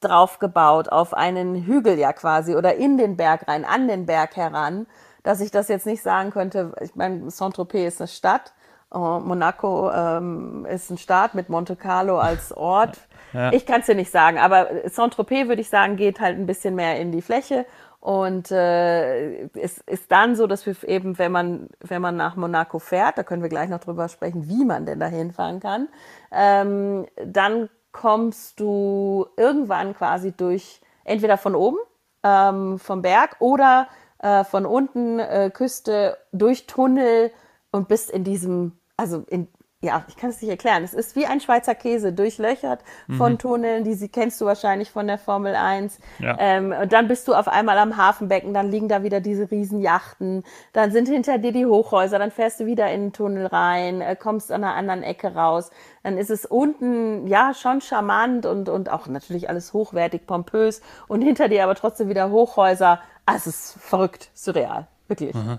drauf 0.00 0.38
gebaut, 0.38 0.88
auf 0.88 1.14
einen 1.14 1.66
Hügel 1.66 1.98
ja 1.98 2.12
quasi 2.12 2.54
oder 2.54 2.76
in 2.76 2.98
den 2.98 3.16
Berg 3.16 3.48
rein, 3.48 3.64
an 3.64 3.88
den 3.88 4.06
Berg 4.06 4.36
heran, 4.36 4.86
dass 5.22 5.40
ich 5.40 5.50
das 5.50 5.68
jetzt 5.68 5.86
nicht 5.86 6.02
sagen 6.02 6.30
könnte. 6.30 6.72
Ich 6.80 6.94
meine, 6.94 7.30
Saint-Tropez 7.30 7.94
ist 7.94 8.00
eine 8.00 8.08
Stadt, 8.08 8.54
Monaco 8.90 9.90
ähm, 9.90 10.66
ist 10.68 10.90
ein 10.90 10.98
Staat 10.98 11.34
mit 11.34 11.48
Monte 11.48 11.76
Carlo 11.76 12.18
als 12.18 12.52
Ort. 12.52 12.98
Ja. 13.32 13.52
Ich 13.52 13.66
kann 13.66 13.80
es 13.80 13.86
dir 13.86 13.96
nicht 13.96 14.12
sagen, 14.12 14.38
aber 14.38 14.68
Saint-Tropez 14.86 15.48
würde 15.48 15.60
ich 15.60 15.68
sagen, 15.68 15.96
geht 15.96 16.20
halt 16.20 16.38
ein 16.38 16.46
bisschen 16.46 16.74
mehr 16.74 16.98
in 16.98 17.12
die 17.12 17.20
Fläche 17.20 17.66
und 18.06 18.52
äh, 18.52 19.48
es 19.58 19.78
ist 19.78 20.12
dann 20.12 20.36
so, 20.36 20.46
dass 20.46 20.64
wir 20.64 20.76
eben, 20.88 21.18
wenn 21.18 21.32
man, 21.32 21.68
wenn 21.80 22.00
man 22.00 22.16
nach 22.16 22.36
Monaco 22.36 22.78
fährt, 22.78 23.18
da 23.18 23.24
können 23.24 23.42
wir 23.42 23.48
gleich 23.48 23.68
noch 23.68 23.80
drüber 23.80 24.08
sprechen, 24.08 24.48
wie 24.48 24.64
man 24.64 24.86
denn 24.86 25.00
dahin 25.00 25.32
fahren 25.32 25.58
kann, 25.58 25.88
ähm, 26.30 27.06
dann 27.24 27.68
kommst 27.90 28.60
du 28.60 29.26
irgendwann 29.36 29.94
quasi 29.96 30.30
durch, 30.30 30.80
entweder 31.02 31.36
von 31.36 31.56
oben, 31.56 31.78
ähm, 32.22 32.78
vom 32.78 33.02
Berg 33.02 33.36
oder 33.40 33.88
äh, 34.20 34.44
von 34.44 34.66
unten 34.66 35.18
äh, 35.18 35.50
Küste 35.52 36.16
durch 36.30 36.68
Tunnel 36.68 37.32
und 37.76 37.88
bist 37.88 38.10
in 38.10 38.24
diesem, 38.24 38.72
also 38.96 39.24
in, 39.28 39.48
ja, 39.82 40.04
ich 40.08 40.16
kann 40.16 40.30
es 40.30 40.40
nicht 40.40 40.50
erklären. 40.50 40.82
Es 40.82 40.94
ist 40.94 41.16
wie 41.16 41.26
ein 41.26 41.40
Schweizer 41.40 41.74
Käse, 41.74 42.12
durchlöchert 42.12 42.80
von 43.16 43.32
mhm. 43.32 43.38
Tunneln, 43.38 43.84
die 43.84 43.92
sie 43.92 44.08
kennst 44.08 44.40
du 44.40 44.46
wahrscheinlich 44.46 44.90
von 44.90 45.06
der 45.06 45.18
Formel 45.18 45.54
1. 45.54 46.00
Ja. 46.18 46.36
Ähm, 46.40 46.72
und 46.72 46.92
dann 46.92 47.08
bist 47.08 47.28
du 47.28 47.34
auf 47.34 47.46
einmal 47.46 47.76
am 47.78 47.96
Hafenbecken, 47.98 48.54
dann 48.54 48.70
liegen 48.70 48.88
da 48.88 49.02
wieder 49.02 49.20
diese 49.20 49.50
riesen 49.50 49.80
Yachten, 49.80 50.44
dann 50.72 50.92
sind 50.92 51.08
hinter 51.08 51.36
dir 51.36 51.52
die 51.52 51.66
Hochhäuser, 51.66 52.18
dann 52.18 52.30
fährst 52.30 52.58
du 52.58 52.66
wieder 52.66 52.90
in 52.90 53.02
den 53.02 53.12
Tunnel 53.12 53.46
rein, 53.46 54.00
äh, 54.00 54.16
kommst 54.16 54.50
an 54.50 54.64
einer 54.64 54.74
anderen 54.74 55.02
Ecke 55.02 55.34
raus. 55.34 55.70
Dann 56.02 56.16
ist 56.16 56.30
es 56.30 56.46
unten, 56.46 57.26
ja, 57.26 57.52
schon 57.52 57.82
charmant 57.82 58.46
und, 58.46 58.70
und 58.70 58.90
auch 58.90 59.06
natürlich 59.08 59.50
alles 59.50 59.74
hochwertig, 59.74 60.26
pompös 60.26 60.80
und 61.06 61.20
hinter 61.20 61.48
dir 61.48 61.62
aber 61.62 61.74
trotzdem 61.74 62.08
wieder 62.08 62.30
Hochhäuser. 62.30 63.00
Ah, 63.26 63.34
es 63.36 63.46
ist 63.46 63.76
verrückt, 63.78 64.30
surreal, 64.32 64.88
wirklich. 65.06 65.34
Mhm. 65.34 65.58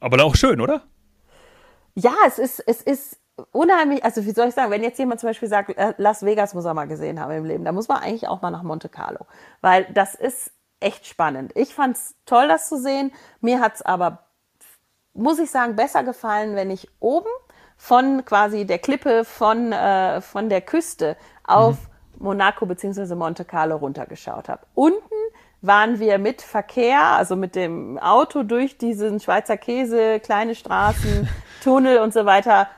Aber 0.00 0.24
auch 0.24 0.34
schön, 0.34 0.60
oder? 0.60 0.82
Ja, 1.94 2.14
es 2.26 2.38
ist, 2.38 2.60
es 2.60 2.82
ist 2.82 3.18
unheimlich, 3.52 4.04
also 4.04 4.24
wie 4.24 4.32
soll 4.32 4.48
ich 4.48 4.54
sagen, 4.54 4.70
wenn 4.70 4.82
jetzt 4.82 4.98
jemand 4.98 5.20
zum 5.20 5.28
Beispiel 5.28 5.48
sagt, 5.48 5.76
äh, 5.76 5.94
Las 5.96 6.24
Vegas 6.24 6.54
muss 6.54 6.64
er 6.64 6.74
mal 6.74 6.86
gesehen 6.86 7.20
haben 7.20 7.32
im 7.32 7.44
Leben, 7.44 7.64
da 7.64 7.72
muss 7.72 7.88
man 7.88 7.98
eigentlich 7.98 8.28
auch 8.28 8.42
mal 8.42 8.50
nach 8.50 8.62
Monte 8.62 8.88
Carlo, 8.88 9.26
weil 9.60 9.86
das 9.92 10.14
ist 10.14 10.52
echt 10.80 11.06
spannend. 11.06 11.52
Ich 11.54 11.74
fand 11.74 11.96
es 11.96 12.14
toll, 12.26 12.48
das 12.48 12.68
zu 12.68 12.76
sehen. 12.76 13.12
Mir 13.40 13.60
hat 13.60 13.76
es 13.76 13.82
aber, 13.82 14.24
muss 15.14 15.38
ich 15.38 15.50
sagen, 15.50 15.76
besser 15.76 16.02
gefallen, 16.02 16.56
wenn 16.56 16.70
ich 16.70 16.88
oben 17.00 17.30
von 17.76 18.24
quasi 18.24 18.64
der 18.64 18.78
Klippe 18.78 19.24
von, 19.24 19.72
äh, 19.72 20.20
von 20.20 20.48
der 20.48 20.60
Küste 20.60 21.16
auf 21.44 21.76
mhm. 22.16 22.26
Monaco 22.26 22.66
bzw. 22.66 23.14
Monte 23.14 23.44
Carlo 23.44 23.76
runtergeschaut 23.76 24.48
habe. 24.48 24.66
Unten 24.74 25.14
waren 25.62 26.00
wir 26.00 26.18
mit 26.18 26.42
Verkehr, 26.42 27.00
also 27.02 27.36
mit 27.36 27.54
dem 27.54 27.98
Auto 27.98 28.42
durch 28.42 28.76
diesen 28.76 29.20
Schweizer 29.20 29.56
Käse, 29.56 30.20
kleine 30.20 30.54
Straßen, 30.54 31.28
Tunnel 31.62 31.98
und 31.98 32.12
so 32.12 32.26
weiter. 32.26 32.68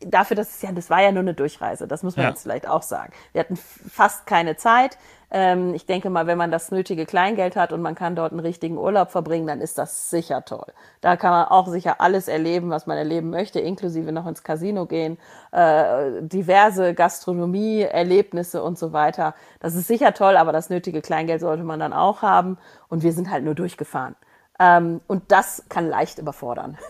Dafür, 0.00 0.36
dass 0.36 0.56
es 0.56 0.60
ja, 0.60 0.72
das 0.72 0.90
war 0.90 1.00
ja 1.00 1.12
nur 1.12 1.20
eine 1.20 1.34
Durchreise, 1.34 1.86
das 1.86 2.02
muss 2.02 2.16
man 2.16 2.24
ja. 2.24 2.30
jetzt 2.30 2.42
vielleicht 2.42 2.68
auch 2.68 2.82
sagen. 2.82 3.12
Wir 3.32 3.40
hatten 3.40 3.56
fast 3.56 4.26
keine 4.26 4.56
Zeit. 4.56 4.98
Ähm, 5.34 5.72
ich 5.72 5.86
denke 5.86 6.10
mal, 6.10 6.26
wenn 6.26 6.36
man 6.36 6.50
das 6.50 6.70
nötige 6.70 7.06
Kleingeld 7.06 7.56
hat 7.56 7.72
und 7.72 7.80
man 7.80 7.94
kann 7.94 8.14
dort 8.14 8.32
einen 8.32 8.40
richtigen 8.40 8.76
Urlaub 8.76 9.10
verbringen, 9.10 9.46
dann 9.46 9.62
ist 9.62 9.78
das 9.78 10.10
sicher 10.10 10.44
toll. 10.44 10.66
Da 11.00 11.16
kann 11.16 11.30
man 11.30 11.46
auch 11.46 11.68
sicher 11.68 12.02
alles 12.02 12.28
erleben, 12.28 12.68
was 12.68 12.86
man 12.86 12.98
erleben 12.98 13.30
möchte, 13.30 13.58
inklusive 13.58 14.12
noch 14.12 14.26
ins 14.26 14.42
Casino 14.42 14.84
gehen, 14.84 15.16
äh, 15.52 16.20
diverse 16.20 16.92
Gastronomie, 16.92 17.80
Erlebnisse 17.80 18.62
und 18.62 18.78
so 18.78 18.92
weiter. 18.92 19.34
Das 19.58 19.74
ist 19.74 19.86
sicher 19.86 20.12
toll, 20.12 20.36
aber 20.36 20.52
das 20.52 20.68
nötige 20.68 21.00
Kleingeld 21.00 21.40
sollte 21.40 21.64
man 21.64 21.80
dann 21.80 21.94
auch 21.94 22.20
haben. 22.20 22.58
Und 22.88 23.02
wir 23.02 23.14
sind 23.14 23.30
halt 23.30 23.42
nur 23.42 23.54
durchgefahren. 23.54 24.16
Ähm, 24.58 25.00
und 25.06 25.32
das 25.32 25.64
kann 25.70 25.88
leicht 25.88 26.18
überfordern. 26.18 26.76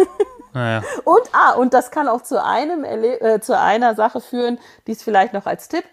Naja. 0.55 0.83
Und 1.05 1.23
ah, 1.33 1.53
und 1.53 1.73
das 1.73 1.91
kann 1.91 2.09
auch 2.09 2.21
zu 2.21 2.45
einem 2.45 2.85
äh, 2.85 3.41
zu 3.41 3.59
einer 3.59 3.95
Sache 3.95 4.21
führen, 4.21 4.59
die 4.87 4.93
ist 4.93 5.03
vielleicht 5.03 5.33
noch 5.33 5.47
als 5.47 5.69
Tipp 5.69 5.85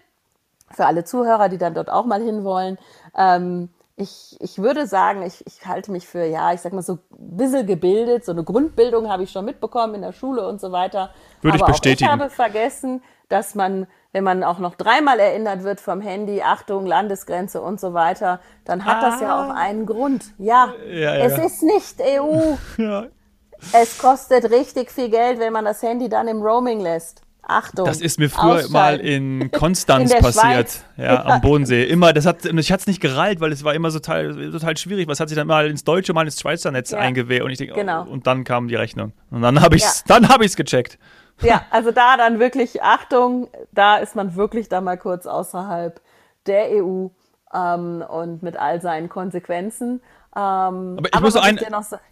für 0.72 0.86
alle 0.86 1.04
Zuhörer, 1.04 1.48
die 1.48 1.58
dann 1.58 1.74
dort 1.74 1.90
auch 1.90 2.04
mal 2.04 2.22
hinwollen. 2.22 2.78
Ähm, 3.16 3.70
ich, 4.00 4.36
ich 4.40 4.58
würde 4.58 4.86
sagen, 4.86 5.22
ich, 5.22 5.46
ich 5.46 5.66
halte 5.66 5.92
mich 5.92 6.06
für, 6.06 6.24
ja, 6.24 6.52
ich 6.52 6.60
sag 6.60 6.72
mal 6.72 6.82
so 6.82 6.94
ein 6.94 7.36
bisschen 7.36 7.66
gebildet. 7.66 8.24
So 8.24 8.32
eine 8.32 8.44
Grundbildung 8.44 9.10
habe 9.10 9.24
ich 9.24 9.30
schon 9.30 9.44
mitbekommen 9.44 9.96
in 9.96 10.02
der 10.02 10.12
Schule 10.12 10.48
und 10.48 10.60
so 10.60 10.72
weiter. 10.72 11.10
Würde 11.42 11.58
Aber 11.58 11.66
ich 11.66 11.72
bestätigen. 11.72 12.08
Auch 12.08 12.14
ich 12.14 12.20
habe 12.20 12.30
vergessen, 12.30 13.02
dass 13.28 13.54
man, 13.54 13.86
wenn 14.12 14.24
man 14.24 14.42
auch 14.42 14.58
noch 14.58 14.74
dreimal 14.74 15.20
erinnert 15.20 15.64
wird 15.64 15.80
vom 15.80 16.00
Handy, 16.00 16.42
Achtung, 16.42 16.86
Landesgrenze 16.86 17.60
und 17.60 17.78
so 17.78 17.92
weiter, 17.92 18.40
dann 18.64 18.84
hat 18.84 18.98
ah. 19.02 19.10
das 19.10 19.20
ja 19.20 19.36
auch 19.36 19.50
ah. 19.50 19.54
einen 19.54 19.84
Grund. 19.86 20.32
Ja, 20.38 20.72
ja, 20.86 21.16
ja 21.16 21.26
es 21.26 21.38
ist 21.38 21.62
nicht 21.62 22.00
EU. 22.00 22.56
ja. 22.82 23.06
Es 23.72 23.98
kostet 23.98 24.50
richtig 24.50 24.90
viel 24.90 25.10
Geld, 25.10 25.38
wenn 25.38 25.52
man 25.52 25.66
das 25.66 25.82
Handy 25.82 26.08
dann 26.08 26.26
im 26.26 26.40
Roaming 26.40 26.80
lässt. 26.80 27.22
Achtung. 27.50 27.84
Das 27.84 28.00
ist 28.00 28.18
mir 28.18 28.30
früher 28.30 28.68
mal 28.70 28.98
in 28.98 29.50
Konstanz 29.52 30.12
in 30.12 30.20
passiert, 30.20 30.80
ja, 30.96 31.24
am 31.24 31.40
Bodensee. 31.40 31.84
Immer, 31.84 32.12
das 32.12 32.26
hat, 32.26 32.44
ich 32.44 32.72
hatte 32.72 32.80
es 32.80 32.86
nicht 32.86 33.00
gerallt, 33.00 33.40
weil 33.40 33.52
es 33.52 33.64
war 33.64 33.74
immer 33.74 33.90
so 33.90 33.98
total, 33.98 34.50
total 34.50 34.76
schwierig. 34.76 35.08
Was 35.08 35.20
hat 35.20 35.28
sich 35.28 35.36
dann 35.36 35.46
mal 35.46 35.68
ins 35.68 35.84
Deutsche, 35.84 36.12
mal 36.12 36.24
ins 36.24 36.40
Schweizer 36.40 36.70
Netz 36.70 36.90
ja. 36.90 36.98
eingewählt 36.98 37.42
und 37.42 37.50
ich 37.50 37.58
denke, 37.58 37.74
genau. 37.74 38.06
oh, 38.08 38.12
und 38.12 38.26
dann 38.26 38.44
kam 38.44 38.68
die 38.68 38.76
Rechnung. 38.76 39.12
Und 39.30 39.42
dann 39.42 39.60
habe 39.60 39.76
ich 39.76 39.84
es, 39.84 40.04
ja. 40.08 40.18
dann 40.18 40.28
habe 40.28 40.44
ich 40.44 40.52
es 40.52 40.56
gecheckt. 40.56 40.98
Ja, 41.42 41.62
also 41.70 41.90
da 41.90 42.18
dann 42.18 42.38
wirklich 42.38 42.82
Achtung, 42.82 43.48
da 43.72 43.96
ist 43.96 44.14
man 44.14 44.36
wirklich 44.36 44.68
da 44.68 44.82
mal 44.82 44.98
kurz 44.98 45.24
außerhalb 45.24 45.98
der 46.46 46.68
EU 46.72 47.06
ähm, 47.54 48.04
und 48.06 48.42
mit 48.42 48.58
all 48.58 48.82
seinen 48.82 49.08
Konsequenzen. 49.08 50.02
Ähm, 50.36 50.96
aber 50.98 51.08
ich, 51.08 51.14
aber 51.14 51.24
muss 51.24 51.36
ein, 51.36 51.58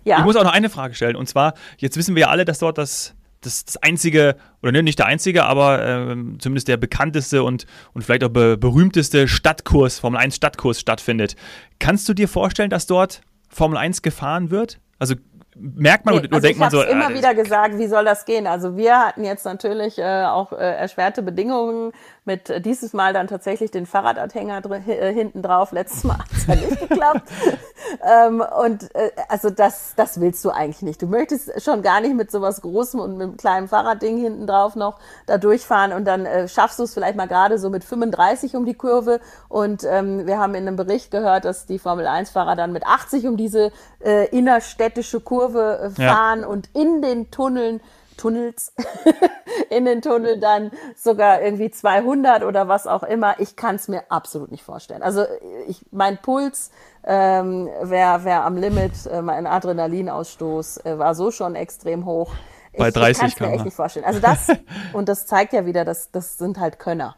ja. 0.04 0.18
ich 0.18 0.24
muss 0.24 0.36
auch 0.36 0.44
noch 0.44 0.52
eine 0.52 0.70
Frage 0.70 0.94
stellen. 0.94 1.14
Und 1.14 1.28
zwar, 1.28 1.54
jetzt 1.76 1.96
wissen 1.96 2.14
wir 2.16 2.22
ja 2.22 2.28
alle, 2.28 2.44
dass 2.44 2.58
dort 2.58 2.78
das 2.78 3.14
das, 3.40 3.64
das 3.64 3.76
einzige, 3.78 4.36
oder 4.62 4.72
ne, 4.72 4.82
nicht 4.82 4.98
der 4.98 5.06
einzige, 5.06 5.44
aber 5.44 5.84
äh, 5.84 6.16
zumindest 6.38 6.68
der 6.68 6.76
bekannteste 6.76 7.42
und, 7.42 7.66
und 7.94 8.02
vielleicht 8.02 8.24
auch 8.24 8.30
be 8.30 8.56
berühmteste 8.56 9.28
Stadtkurs, 9.28 9.98
Formel 9.98 10.20
1 10.20 10.36
Stadtkurs 10.36 10.80
stattfindet. 10.80 11.36
Kannst 11.78 12.08
du 12.08 12.14
dir 12.14 12.28
vorstellen, 12.28 12.70
dass 12.70 12.86
dort 12.86 13.20
Formel 13.48 13.78
1 13.78 14.02
gefahren 14.02 14.50
wird? 14.50 14.80
Also 14.98 15.14
merkt 15.58 16.04
man 16.04 16.14
nee, 16.14 16.20
oder 16.20 16.34
also 16.34 16.46
denkt 16.46 16.60
man 16.60 16.70
so? 16.70 16.82
Ich 16.82 16.88
habe 16.88 16.92
immer 16.92 17.10
äh, 17.10 17.14
wieder 17.14 17.34
gesagt, 17.34 17.78
wie 17.78 17.86
soll 17.86 18.04
das 18.04 18.24
gehen? 18.24 18.46
Also 18.46 18.76
wir 18.76 18.98
hatten 18.98 19.24
jetzt 19.24 19.44
natürlich 19.44 19.98
äh, 19.98 20.24
auch 20.24 20.52
äh, 20.52 20.56
erschwerte 20.56 21.22
Bedingungen 21.22 21.92
mit 22.28 22.50
äh, 22.50 22.60
dieses 22.60 22.92
Mal 22.92 23.12
dann 23.12 23.26
tatsächlich 23.26 23.72
den 23.72 23.86
Fahrradanhänger 23.86 24.62
äh, 24.86 25.12
hinten 25.12 25.42
drauf. 25.42 25.72
Letztes 25.72 26.04
Mal 26.04 26.18
hat 26.18 26.26
es 26.30 26.46
ja 26.46 26.54
nicht 26.54 26.88
geklappt. 26.88 27.22
ähm, 28.06 28.44
und 28.62 28.94
äh, 28.94 29.10
also 29.28 29.50
das, 29.50 29.94
das 29.96 30.20
willst 30.20 30.44
du 30.44 30.50
eigentlich 30.50 30.82
nicht. 30.82 31.02
Du 31.02 31.06
möchtest 31.06 31.60
schon 31.62 31.82
gar 31.82 32.00
nicht 32.00 32.14
mit 32.14 32.30
sowas 32.30 32.60
Großem 32.60 33.00
und 33.00 33.16
mit 33.16 33.22
einem 33.22 33.36
kleinen 33.36 33.68
Fahrradding 33.68 34.18
hinten 34.18 34.46
drauf 34.46 34.76
noch 34.76 35.00
da 35.26 35.38
durchfahren 35.38 35.92
und 35.92 36.04
dann 36.04 36.26
äh, 36.26 36.46
schaffst 36.46 36.78
du 36.78 36.84
es 36.84 36.94
vielleicht 36.94 37.16
mal 37.16 37.26
gerade 37.26 37.58
so 37.58 37.70
mit 37.70 37.82
35 37.82 38.54
um 38.54 38.66
die 38.66 38.74
Kurve. 38.74 39.20
Und 39.48 39.84
ähm, 39.84 40.26
wir 40.26 40.38
haben 40.38 40.54
in 40.54 40.68
einem 40.68 40.76
Bericht 40.76 41.10
gehört, 41.10 41.46
dass 41.46 41.66
die 41.66 41.78
Formel 41.78 42.06
1-Fahrer 42.06 42.54
dann 42.54 42.72
mit 42.72 42.86
80 42.86 43.26
um 43.26 43.36
diese 43.38 43.72
äh, 44.04 44.28
innerstädtische 44.28 45.20
Kurve 45.20 45.78
äh, 45.78 45.90
fahren 45.90 46.40
ja. 46.42 46.46
und 46.46 46.68
in 46.74 47.00
den 47.00 47.30
Tunneln 47.30 47.80
Tunnels, 48.18 48.74
in 49.70 49.86
den 49.86 50.02
Tunnel 50.02 50.38
dann 50.38 50.70
sogar 50.94 51.40
irgendwie 51.40 51.70
200 51.70 52.42
oder 52.42 52.68
was 52.68 52.86
auch 52.86 53.02
immer. 53.02 53.40
Ich 53.40 53.56
kann 53.56 53.76
es 53.76 53.88
mir 53.88 54.02
absolut 54.10 54.50
nicht 54.50 54.62
vorstellen. 54.62 55.02
Also 55.02 55.24
ich, 55.66 55.86
mein 55.90 56.18
Puls 56.18 56.70
ähm, 57.04 57.68
wäre 57.82 58.24
wär 58.24 58.44
am 58.44 58.56
Limit, 58.56 59.06
äh, 59.06 59.22
mein 59.22 59.46
Adrenalinausstoß 59.46 60.84
äh, 60.84 60.98
war 60.98 61.14
so 61.14 61.30
schon 61.30 61.54
extrem 61.54 62.04
hoch. 62.04 62.34
Bei 62.76 62.90
30 62.90 63.10
ich 63.10 63.18
kann 63.18 63.28
es 63.28 63.40
mir 63.40 63.56
echt 63.56 63.64
nicht 63.64 63.74
vorstellen. 63.74 64.04
Also 64.04 64.20
das, 64.20 64.48
und 64.92 65.08
das 65.08 65.26
zeigt 65.26 65.54
ja 65.54 65.64
wieder, 65.64 65.86
dass 65.86 66.10
das 66.10 66.36
sind 66.36 66.58
halt 66.58 66.78
Könner. 66.78 67.16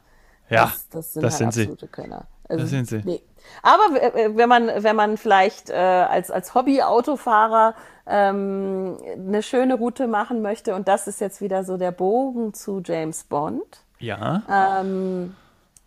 Ja, 0.48 0.64
das, 0.64 0.88
das 0.88 1.12
sind 1.14 1.22
das 1.22 1.40
halt 1.40 1.52
sind 1.52 1.62
absolute 1.62 1.86
sie. 1.86 1.92
Könner. 1.92 2.26
Also, 2.48 2.62
das 2.62 2.70
sind 2.70 2.88
sie. 2.88 3.02
Nee. 3.04 3.22
Aber 3.62 4.02
äh, 4.02 4.36
wenn 4.36 4.48
man, 4.48 4.70
wenn 4.76 4.96
man 4.96 5.16
vielleicht 5.16 5.70
äh, 5.70 5.74
als, 5.74 6.30
als 6.30 6.54
Hobby-Autofahrer 6.54 7.74
ähm, 8.06 8.96
eine 9.14 9.42
schöne 9.42 9.74
Route 9.74 10.06
machen 10.08 10.42
möchte, 10.42 10.74
und 10.74 10.88
das 10.88 11.06
ist 11.06 11.20
jetzt 11.20 11.40
wieder 11.40 11.64
so 11.64 11.76
der 11.76 11.92
Bogen 11.92 12.54
zu 12.54 12.82
James 12.84 13.24
Bond. 13.24 13.84
Ja. 13.98 14.42
Ähm, 14.50 15.36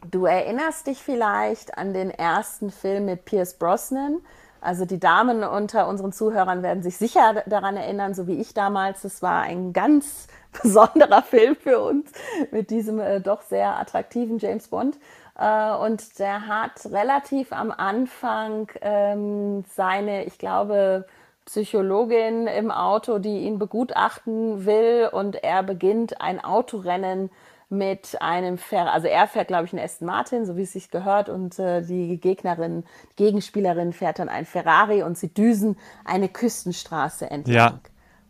du 0.10 0.26
erinnerst 0.26 0.88
dich 0.88 1.02
vielleicht 1.02 1.78
an 1.78 1.94
den 1.94 2.12
ersten 2.12 2.72
Film 2.72 3.06
mit 3.06 3.26
Pierce 3.26 3.56
Brosnan. 3.56 4.18
Also 4.64 4.86
die 4.86 5.00
Damen 5.00 5.44
unter 5.44 5.90
unseren 5.90 6.14
Zuhörern 6.14 6.64
werden 6.64 6.84
sich 6.84 6.96
sicher 6.96 7.44
daran 7.48 7.76
erinnern, 7.76 8.14
so 8.14 8.28
wie 8.28 8.40
ich 8.40 8.54
damals. 8.54 9.04
Es 9.04 9.22
war 9.22 9.42
ein 9.42 9.74
ganz 9.74 10.28
besonderer 10.64 11.22
Film 11.22 11.56
für 11.56 11.80
uns 11.80 12.10
mit 12.52 12.70
diesem 12.70 13.00
äh, 13.00 13.20
doch 13.20 13.42
sehr 13.42 13.78
attraktiven 13.78 14.38
James 14.38 14.70
Bond. 14.70 14.98
Äh, 15.36 15.76
und 15.76 16.20
der 16.20 16.48
hat 16.48 16.86
relativ 16.92 17.52
am 17.52 17.72
Anfang 17.72 18.72
ähm, 18.82 19.64
seine, 19.70 20.26
ich 20.26 20.38
glaube, 20.38 21.06
Psychologin 21.46 22.48
im 22.48 22.72
Auto, 22.72 23.20
die 23.20 23.40
ihn 23.40 23.60
begutachten 23.60 24.66
will 24.66 25.10
und 25.12 25.44
er 25.44 25.64
beginnt 25.64 26.22
ein 26.22 26.44
Autorennen 26.44 27.30
mit 27.70 28.22
einem 28.22 28.58
Fer 28.58 28.94
also 28.94 29.08
er 29.08 29.28
fährt, 29.28 29.48
glaube 29.48 29.66
ich, 29.66 29.74
einen 29.74 29.84
Aston 29.84 30.06
Martin, 30.06 30.46
so 30.46 30.56
wie 30.56 30.62
es 30.62 30.74
sich 30.74 30.92
gehört, 30.92 31.28
und 31.28 31.58
äh, 31.60 31.82
die 31.82 32.20
Gegnerin, 32.20 32.84
Gegenspielerin 33.16 33.94
fährt 33.94 34.20
dann 34.20 34.30
ein 34.30 34.46
Ferrari 34.46 35.04
und 35.04 35.18
sie 35.18 35.34
düsen 35.34 35.78
eine 36.06 36.30
Küstenstraße 36.30 37.30
entlang. 37.30 37.56
Ja. 37.56 37.80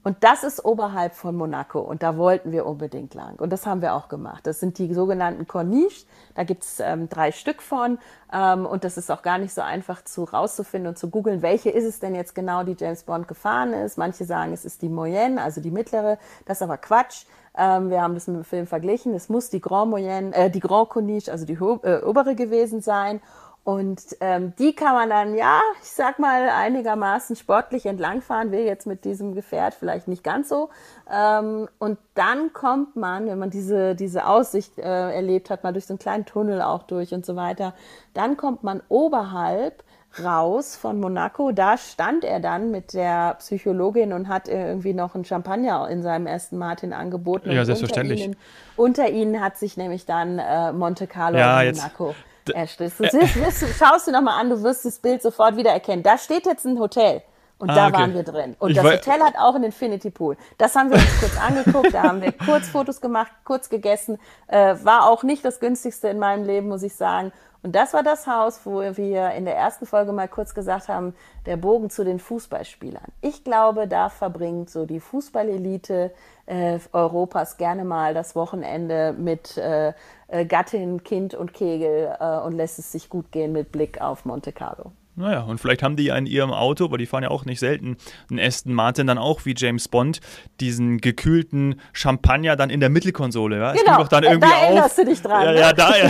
Und 0.03 0.17
das 0.23 0.43
ist 0.43 0.65
oberhalb 0.65 1.13
von 1.13 1.35
Monaco 1.35 1.79
und 1.79 2.03
da 2.03 2.17
wollten 2.17 2.51
wir 2.51 2.65
unbedingt 2.65 3.13
lang. 3.13 3.39
Und 3.39 3.51
das 3.51 3.65
haben 3.65 3.81
wir 3.81 3.93
auch 3.93 4.09
gemacht. 4.09 4.45
Das 4.45 4.59
sind 4.59 4.77
die 4.77 4.93
sogenannten 4.93 5.47
Corniche. 5.47 6.05
Da 6.35 6.43
gibt's 6.43 6.81
ähm, 6.81 7.07
drei 7.07 7.31
Stück 7.31 7.61
von. 7.61 7.97
Ähm, 8.31 8.65
und 8.65 8.83
das 8.83 8.97
ist 8.97 9.09
auch 9.09 9.21
gar 9.21 9.37
nicht 9.37 9.53
so 9.53 9.61
einfach 9.61 10.03
zu 10.03 10.25
rauszufinden 10.25 10.89
und 10.89 10.97
zu 10.97 11.09
googeln, 11.09 11.41
welche 11.41 11.69
ist 11.69 11.85
es 11.85 11.99
denn 11.99 12.15
jetzt 12.15 12.35
genau, 12.35 12.63
die 12.63 12.75
James 12.77 13.03
Bond 13.03 13.29
gefahren 13.29 13.71
ist. 13.71 13.97
Manche 13.97 14.25
sagen, 14.25 14.51
es 14.51 14.65
ist 14.65 14.81
die 14.81 14.89
Moyenne, 14.89 15.41
also 15.41 15.61
die 15.61 15.71
mittlere. 15.71 16.17
Das 16.45 16.57
ist 16.57 16.63
aber 16.63 16.77
Quatsch. 16.77 17.25
Ähm, 17.55 17.89
wir 17.89 18.01
haben 18.01 18.15
das 18.15 18.27
mit 18.27 18.35
dem 18.35 18.43
Film 18.43 18.67
verglichen. 18.67 19.13
Es 19.13 19.29
muss 19.29 19.49
die 19.49 19.61
Grand 19.61 19.89
Moyenne, 19.89 20.35
äh, 20.35 20.49
die 20.49 20.59
Grand 20.59 20.89
Corniche, 20.89 21.31
also 21.31 21.45
die 21.45 21.53
äh, 21.53 22.03
obere 22.03 22.35
gewesen 22.35 22.81
sein. 22.81 23.21
Und 23.65 24.01
ähm, 24.19 24.53
die 24.59 24.75
kann 24.75 24.93
man 24.93 25.09
dann, 25.09 25.35
ja, 25.35 25.61
ich 25.81 25.89
sag 25.89 26.19
mal, 26.19 26.49
einigermaßen 26.49 27.37
sportlich 27.37 27.85
entlangfahren, 27.85 28.51
will 28.51 28.65
jetzt 28.65 28.85
mit 28.85 29.05
diesem 29.05 29.35
Gefährt 29.35 29.73
vielleicht 29.73 30.09
nicht 30.09 30.21
ganz 30.21 30.49
so. 30.49 30.69
Ähm, 31.09 31.69
und 31.79 31.97
dann 32.13 32.51
kommt 32.51 32.97
man, 32.97 33.27
wenn 33.27 33.39
man 33.39 33.51
diese, 33.51 33.95
diese 33.95 34.27
Aussicht 34.27 34.77
äh, 34.79 34.81
erlebt 34.81 35.49
hat, 35.49 35.63
mal 35.63 35.71
durch 35.71 35.85
so 35.85 35.93
einen 35.93 35.99
kleinen 35.99 36.25
Tunnel 36.25 36.61
auch 36.61 36.83
durch 36.83 37.13
und 37.13 37.25
so 37.25 37.37
weiter, 37.37 37.73
dann 38.13 38.35
kommt 38.35 38.63
man 38.63 38.81
oberhalb 38.89 39.85
raus 40.21 40.75
von 40.75 40.99
Monaco. 40.99 41.53
Da 41.53 41.77
stand 41.77 42.25
er 42.25 42.41
dann 42.41 42.69
mit 42.69 42.93
der 42.93 43.35
Psychologin 43.35 44.11
und 44.11 44.27
hat 44.27 44.49
irgendwie 44.49 44.93
noch 44.93 45.15
einen 45.15 45.23
Champagner 45.23 45.87
in 45.89 46.01
seinem 46.01 46.27
ersten 46.27 46.57
Martin 46.57 46.91
angeboten. 46.91 47.49
Ja, 47.49 47.63
selbstverständlich. 47.63 48.25
Unter 48.25 48.35
ihnen, 48.35 48.37
unter 48.75 49.09
ihnen, 49.09 49.41
hat 49.41 49.57
sich 49.57 49.77
nämlich 49.77 50.05
dann 50.05 50.37
äh, 50.37 50.73
Monte 50.73 51.07
Carlo 51.07 51.37
ja, 51.37 51.61
in 51.61 51.75
Monaco. 51.75 52.09
Jetzt 52.09 52.32
erstellst. 52.51 52.99
Du 52.99 53.09
siehst, 53.09 53.35
wirst, 53.35 53.77
schaust 53.77 54.07
du 54.07 54.11
nochmal 54.11 54.39
an, 54.39 54.49
du 54.49 54.61
wirst 54.63 54.85
das 54.85 54.99
Bild 54.99 55.21
sofort 55.21 55.57
wieder 55.57 55.71
erkennen. 55.71 56.03
Da 56.03 56.17
steht 56.17 56.45
jetzt 56.45 56.65
ein 56.65 56.79
Hotel. 56.79 57.21
Und 57.57 57.69
ah, 57.69 57.75
da 57.75 57.87
okay. 57.87 57.93
waren 57.93 58.13
wir 58.13 58.23
drin. 58.23 58.55
Und 58.59 58.71
ich 58.71 58.77
das 58.77 58.85
Hotel 58.85 59.21
hat 59.21 59.35
auch 59.37 59.55
einen 59.55 59.65
Infinity 59.65 60.09
Pool. 60.09 60.35
Das 60.57 60.75
haben 60.75 60.89
wir 60.89 60.97
uns 60.97 61.19
kurz 61.19 61.37
angeguckt, 61.39 61.93
da 61.93 62.03
haben 62.03 62.21
wir 62.21 62.31
kurz 62.45 62.67
Fotos 62.67 62.99
gemacht, 62.99 63.31
kurz 63.45 63.69
gegessen. 63.69 64.19
Äh, 64.47 64.75
war 64.83 65.09
auch 65.09 65.23
nicht 65.23 65.45
das 65.45 65.59
günstigste 65.59 66.09
in 66.09 66.19
meinem 66.19 66.45
Leben, 66.45 66.67
muss 66.67 66.83
ich 66.83 66.95
sagen. 66.95 67.31
Und 67.63 67.73
das 67.73 67.93
war 67.93 68.03
das 68.03 68.27
Haus, 68.27 68.59
wo 68.65 68.81
wir 68.81 69.31
in 69.31 69.45
der 69.45 69.55
ersten 69.55 69.85
Folge 69.85 70.11
mal 70.11 70.27
kurz 70.27 70.53
gesagt 70.53 70.89
haben, 70.89 71.15
der 71.45 71.55
Bogen 71.55 71.89
zu 71.89 72.03
den 72.03 72.19
Fußballspielern. 72.19 73.05
Ich 73.21 73.45
glaube, 73.45 73.87
da 73.87 74.09
verbringt 74.09 74.69
so 74.69 74.85
die 74.85 74.99
Fußballelite 74.99 76.11
äh, 76.45 76.79
Europas 76.91 77.55
gerne 77.55 77.85
mal 77.85 78.13
das 78.13 78.35
Wochenende 78.35 79.13
mit 79.17 79.57
äh, 79.57 79.93
äh, 80.27 80.45
Gattin, 80.45 81.05
Kind 81.05 81.35
und 81.35 81.53
Kegel 81.53 82.13
äh, 82.19 82.39
und 82.39 82.51
lässt 82.51 82.79
es 82.79 82.91
sich 82.91 83.09
gut 83.09 83.31
gehen 83.31 83.53
mit 83.53 83.71
Blick 83.71 84.01
auf 84.01 84.25
Monte 84.25 84.51
Carlo. 84.51 84.91
Naja, 85.15 85.41
und 85.41 85.59
vielleicht 85.59 85.83
haben 85.83 85.95
die 85.95 86.05
ja 86.05 86.15
in 86.15 86.25
ihrem 86.25 86.51
Auto, 86.51 86.89
weil 86.89 86.97
die 86.97 87.05
fahren 87.05 87.23
ja 87.23 87.29
auch 87.29 87.45
nicht 87.45 87.59
selten, 87.59 87.97
einen 88.31 88.39
Aston 88.39 88.73
Martin 88.73 89.05
dann 89.05 89.19
auch 89.19 89.45
wie 89.45 89.53
James 89.55 89.87
Bond, 89.87 90.21
diesen 90.59 90.99
gekühlten 90.99 91.79
Champagner 91.93 92.55
dann 92.55 92.71
in 92.71 92.79
der 92.79 92.89
Mittelkonsole. 92.89 93.59
Ja? 93.59 93.73
Genau, 93.73 93.97
doch 93.99 94.07
dann 94.07 94.23
irgendwie 94.23 94.49
da 94.49 94.57
erinnerst 94.57 94.99
auf. 94.99 95.05
du 95.05 95.11
dich 95.11 95.21
dran. 95.21 95.45
Ja, 95.45 95.51
ne? 95.51 95.59
ja 95.59 95.73
da, 95.73 95.97
ja. 95.97 96.09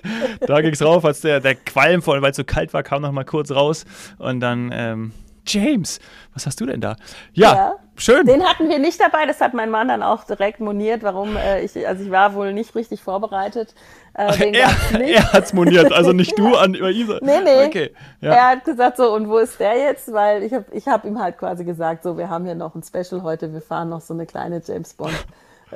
da 0.46 0.60
ging 0.60 0.72
es 0.72 0.82
rauf, 0.82 1.04
als 1.04 1.22
der, 1.22 1.40
der 1.40 1.54
Qualm 1.54 2.02
voll, 2.02 2.20
weil 2.20 2.32
es 2.32 2.36
so 2.36 2.44
kalt 2.44 2.74
war, 2.74 2.82
kam 2.82 3.00
noch 3.02 3.12
mal 3.12 3.24
kurz 3.24 3.50
raus 3.50 3.86
und 4.18 4.40
dann 4.40 4.70
ähm, 4.74 5.12
James, 5.46 5.98
was 6.34 6.46
hast 6.46 6.60
du 6.60 6.66
denn 6.66 6.80
da? 6.80 6.96
Ja, 7.32 7.54
ja, 7.54 7.74
schön. 7.96 8.26
Den 8.26 8.44
hatten 8.44 8.68
wir 8.68 8.78
nicht 8.78 9.00
dabei, 9.00 9.26
das 9.26 9.40
hat 9.40 9.54
mein 9.54 9.70
Mann 9.70 9.88
dann 9.88 10.02
auch 10.02 10.24
direkt 10.24 10.60
moniert, 10.60 11.02
warum 11.02 11.36
äh, 11.36 11.62
ich, 11.62 11.86
also 11.86 12.04
ich 12.04 12.10
war 12.10 12.34
wohl 12.34 12.52
nicht 12.52 12.74
richtig 12.74 13.02
vorbereitet. 13.02 13.74
Äh, 14.14 14.52
er 14.52 15.00
er 15.00 15.32
hat 15.32 15.44
es 15.44 15.52
moniert, 15.52 15.92
also 15.92 16.12
nicht 16.12 16.38
du 16.38 16.54
an 16.56 16.74
Isa. 16.74 17.18
Nee, 17.22 17.40
nee. 17.42 17.66
Okay, 17.66 17.94
ja. 18.20 18.32
Er 18.32 18.48
hat 18.50 18.64
gesagt 18.64 18.98
so, 18.98 19.14
und 19.14 19.28
wo 19.28 19.38
ist 19.38 19.58
der 19.58 19.76
jetzt? 19.78 20.12
Weil 20.12 20.42
ich 20.42 20.52
habe 20.52 20.66
ich 20.72 20.86
hab 20.86 21.04
ihm 21.04 21.18
halt 21.18 21.38
quasi 21.38 21.64
gesagt, 21.64 22.02
so, 22.02 22.16
wir 22.18 22.28
haben 22.28 22.44
hier 22.44 22.54
noch 22.54 22.74
ein 22.74 22.82
Special 22.82 23.22
heute, 23.22 23.52
wir 23.52 23.62
fahren 23.62 23.88
noch 23.88 24.00
so 24.00 24.14
eine 24.14 24.26
kleine 24.26 24.62
James 24.64 24.94
Bond 24.94 25.14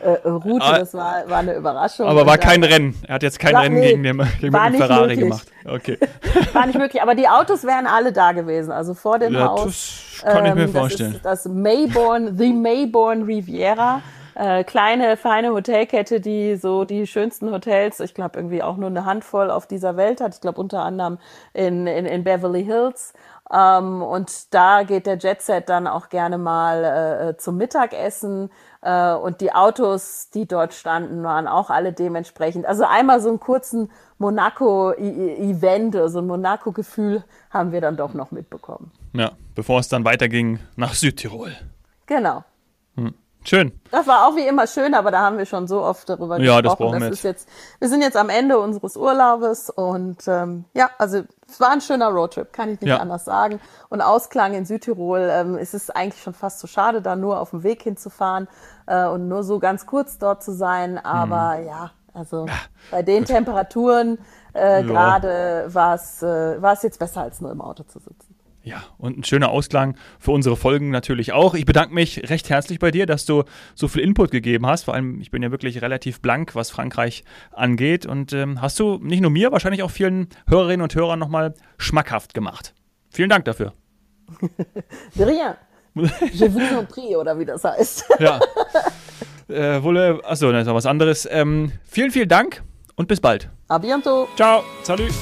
äh, 0.04 0.14
äh, 0.24 0.28
Route. 0.28 0.64
Ah, 0.64 0.78
das 0.78 0.94
war, 0.94 1.28
war 1.28 1.38
eine 1.38 1.54
Überraschung. 1.54 2.06
Aber 2.06 2.26
war 2.26 2.38
kein 2.38 2.62
Rennen. 2.62 2.94
Er 3.06 3.16
hat 3.16 3.22
jetzt 3.22 3.38
kein 3.38 3.54
war, 3.54 3.62
Rennen 3.62 3.76
nee, 3.76 3.90
gegen 3.90 4.02
den, 4.02 4.18
gegen 4.40 4.52
den 4.52 4.74
Ferrari 4.74 5.08
möglich. 5.08 5.18
gemacht. 5.18 5.48
Okay. 5.64 5.98
War 6.52 6.66
nicht 6.66 6.78
möglich. 6.78 7.02
Aber 7.02 7.14
die 7.14 7.28
Autos 7.28 7.64
wären 7.64 7.86
alle 7.86 8.12
da 8.12 8.32
gewesen. 8.32 8.70
Also 8.70 8.94
vor 8.94 9.18
dem 9.18 9.34
ja, 9.34 9.46
Haus. 9.46 10.20
Das 10.22 10.32
kann 10.32 10.46
ich 10.46 10.54
mir 10.54 10.62
ähm, 10.62 10.72
vorstellen. 10.72 11.20
Das 11.22 11.44
das 11.44 11.52
Mayborn, 11.52 12.36
The 12.38 12.52
Mayborn 12.52 13.22
Riviera. 13.22 14.00
Äh, 14.38 14.64
kleine, 14.64 15.16
feine 15.16 15.52
Hotelkette, 15.52 16.20
die 16.20 16.56
so 16.56 16.84
die 16.84 17.06
schönsten 17.06 17.50
Hotels, 17.50 18.00
ich 18.00 18.12
glaube 18.12 18.38
irgendwie 18.38 18.62
auch 18.62 18.76
nur 18.76 18.90
eine 18.90 19.06
Handvoll 19.06 19.50
auf 19.50 19.66
dieser 19.66 19.96
Welt 19.96 20.20
hat. 20.20 20.34
Ich 20.34 20.42
glaube 20.42 20.60
unter 20.60 20.82
anderem 20.82 21.16
in, 21.54 21.86
in, 21.86 22.04
in 22.04 22.22
Beverly 22.22 22.62
Hills. 22.62 23.14
Ähm, 23.50 24.02
und 24.02 24.52
da 24.52 24.82
geht 24.82 25.06
der 25.06 25.16
Jetset 25.16 25.70
dann 25.70 25.86
auch 25.86 26.10
gerne 26.10 26.36
mal 26.36 26.84
äh, 26.84 27.36
zum 27.38 27.56
Mittagessen. 27.56 28.50
Äh, 28.82 29.14
und 29.14 29.40
die 29.40 29.54
Autos, 29.54 30.28
die 30.28 30.46
dort 30.46 30.74
standen, 30.74 31.22
waren 31.22 31.48
auch 31.48 31.70
alle 31.70 31.94
dementsprechend. 31.94 32.66
Also 32.66 32.84
einmal 32.84 33.20
so 33.20 33.30
einen 33.30 33.40
kurzen 33.40 33.90
Monaco-Event, 34.18 35.96
so 36.08 36.18
ein 36.18 36.26
Monaco-Gefühl 36.26 37.24
haben 37.48 37.72
wir 37.72 37.80
dann 37.80 37.96
doch 37.96 38.12
noch 38.12 38.32
mitbekommen. 38.32 38.92
Ja, 39.14 39.32
bevor 39.54 39.80
es 39.80 39.88
dann 39.88 40.04
weiterging 40.04 40.58
nach 40.76 40.92
Südtirol. 40.92 41.52
Genau. 42.04 42.44
Hm. 42.96 43.14
Schön. 43.46 43.72
Das 43.92 44.06
war 44.08 44.26
auch 44.26 44.34
wie 44.34 44.46
immer 44.46 44.66
schön, 44.66 44.92
aber 44.94 45.12
da 45.12 45.20
haben 45.20 45.38
wir 45.38 45.46
schon 45.46 45.68
so 45.68 45.82
oft 45.82 46.08
darüber 46.08 46.40
ja, 46.40 46.60
gesprochen. 46.60 46.64
Das 46.64 46.76
brauchen 46.78 47.22
wir, 47.22 47.30
jetzt. 47.30 47.48
wir 47.78 47.88
sind 47.88 48.02
jetzt 48.02 48.16
am 48.16 48.28
Ende 48.28 48.58
unseres 48.58 48.96
Urlaubes 48.96 49.70
und 49.70 50.26
ähm, 50.26 50.64
ja, 50.74 50.90
also 50.98 51.22
es 51.48 51.60
war 51.60 51.70
ein 51.70 51.80
schöner 51.80 52.08
Roadtrip, 52.08 52.52
kann 52.52 52.70
ich 52.70 52.80
nicht 52.80 52.90
ja. 52.90 52.98
anders 52.98 53.24
sagen. 53.24 53.60
Und 53.88 54.00
Ausklang 54.00 54.54
in 54.54 54.66
Südtirol 54.66 55.30
ähm, 55.30 55.56
ist 55.58 55.74
es 55.74 55.90
eigentlich 55.90 56.22
schon 56.22 56.34
fast 56.34 56.58
zu 56.58 56.66
so 56.66 56.72
schade, 56.72 57.02
da 57.02 57.14
nur 57.14 57.38
auf 57.40 57.50
dem 57.50 57.62
Weg 57.62 57.82
hinzufahren 57.82 58.48
äh, 58.86 59.06
und 59.06 59.28
nur 59.28 59.44
so 59.44 59.60
ganz 59.60 59.86
kurz 59.86 60.18
dort 60.18 60.42
zu 60.42 60.52
sein. 60.52 60.98
Aber 60.98 61.58
mhm. 61.58 61.66
ja, 61.68 61.90
also 62.14 62.46
ja, 62.46 62.54
bei 62.90 63.02
den 63.02 63.18
gut. 63.18 63.28
Temperaturen 63.28 64.18
äh, 64.54 64.82
gerade 64.82 65.66
war 65.68 65.94
es 65.94 66.22
äh, 66.22 66.58
jetzt 66.82 66.98
besser, 66.98 67.22
als 67.22 67.40
nur 67.40 67.52
im 67.52 67.60
Auto 67.60 67.84
zu 67.84 68.00
sitzen. 68.00 68.35
Ja, 68.66 68.82
und 68.98 69.16
ein 69.16 69.22
schöner 69.22 69.50
Ausklang 69.50 69.96
für 70.18 70.32
unsere 70.32 70.56
Folgen 70.56 70.90
natürlich 70.90 71.32
auch. 71.32 71.54
Ich 71.54 71.66
bedanke 71.66 71.94
mich 71.94 72.28
recht 72.28 72.50
herzlich 72.50 72.80
bei 72.80 72.90
dir, 72.90 73.06
dass 73.06 73.24
du 73.24 73.44
so 73.76 73.86
viel 73.86 74.02
Input 74.02 74.32
gegeben 74.32 74.66
hast. 74.66 74.82
Vor 74.82 74.94
allem, 74.94 75.20
ich 75.20 75.30
bin 75.30 75.40
ja 75.40 75.52
wirklich 75.52 75.80
relativ 75.82 76.20
blank, 76.20 76.56
was 76.56 76.70
Frankreich 76.70 77.22
angeht. 77.52 78.06
Und 78.06 78.32
ähm, 78.32 78.60
hast 78.60 78.80
du 78.80 78.98
nicht 79.00 79.20
nur 79.20 79.30
mir, 79.30 79.52
wahrscheinlich 79.52 79.84
auch 79.84 79.92
vielen 79.92 80.30
Hörerinnen 80.48 80.82
und 80.82 80.96
Hörern 80.96 81.20
nochmal 81.20 81.54
schmackhaft 81.78 82.34
gemacht. 82.34 82.74
Vielen 83.08 83.30
Dank 83.30 83.44
dafür. 83.44 83.72
De 85.14 85.24
rien. 85.24 85.54
Je 86.32 86.52
vous 86.52 86.60
en 86.60 86.86
prie, 86.88 87.14
oder 87.14 87.38
wie 87.38 87.44
das 87.44 87.62
heißt. 87.62 88.04
ja. 88.18 88.40
Äh, 89.48 89.80
wolle, 89.80 90.20
achso, 90.24 90.50
das 90.50 90.62
ist 90.62 90.66
noch 90.66 90.74
was 90.74 90.86
anderes. 90.86 91.28
Ähm, 91.30 91.70
vielen, 91.84 92.10
vielen 92.10 92.28
Dank 92.28 92.64
und 92.96 93.06
bis 93.06 93.20
bald. 93.20 93.48
A 93.68 93.78
bientôt. 93.78 94.26
Ciao. 94.34 94.64
Salut. 94.82 95.12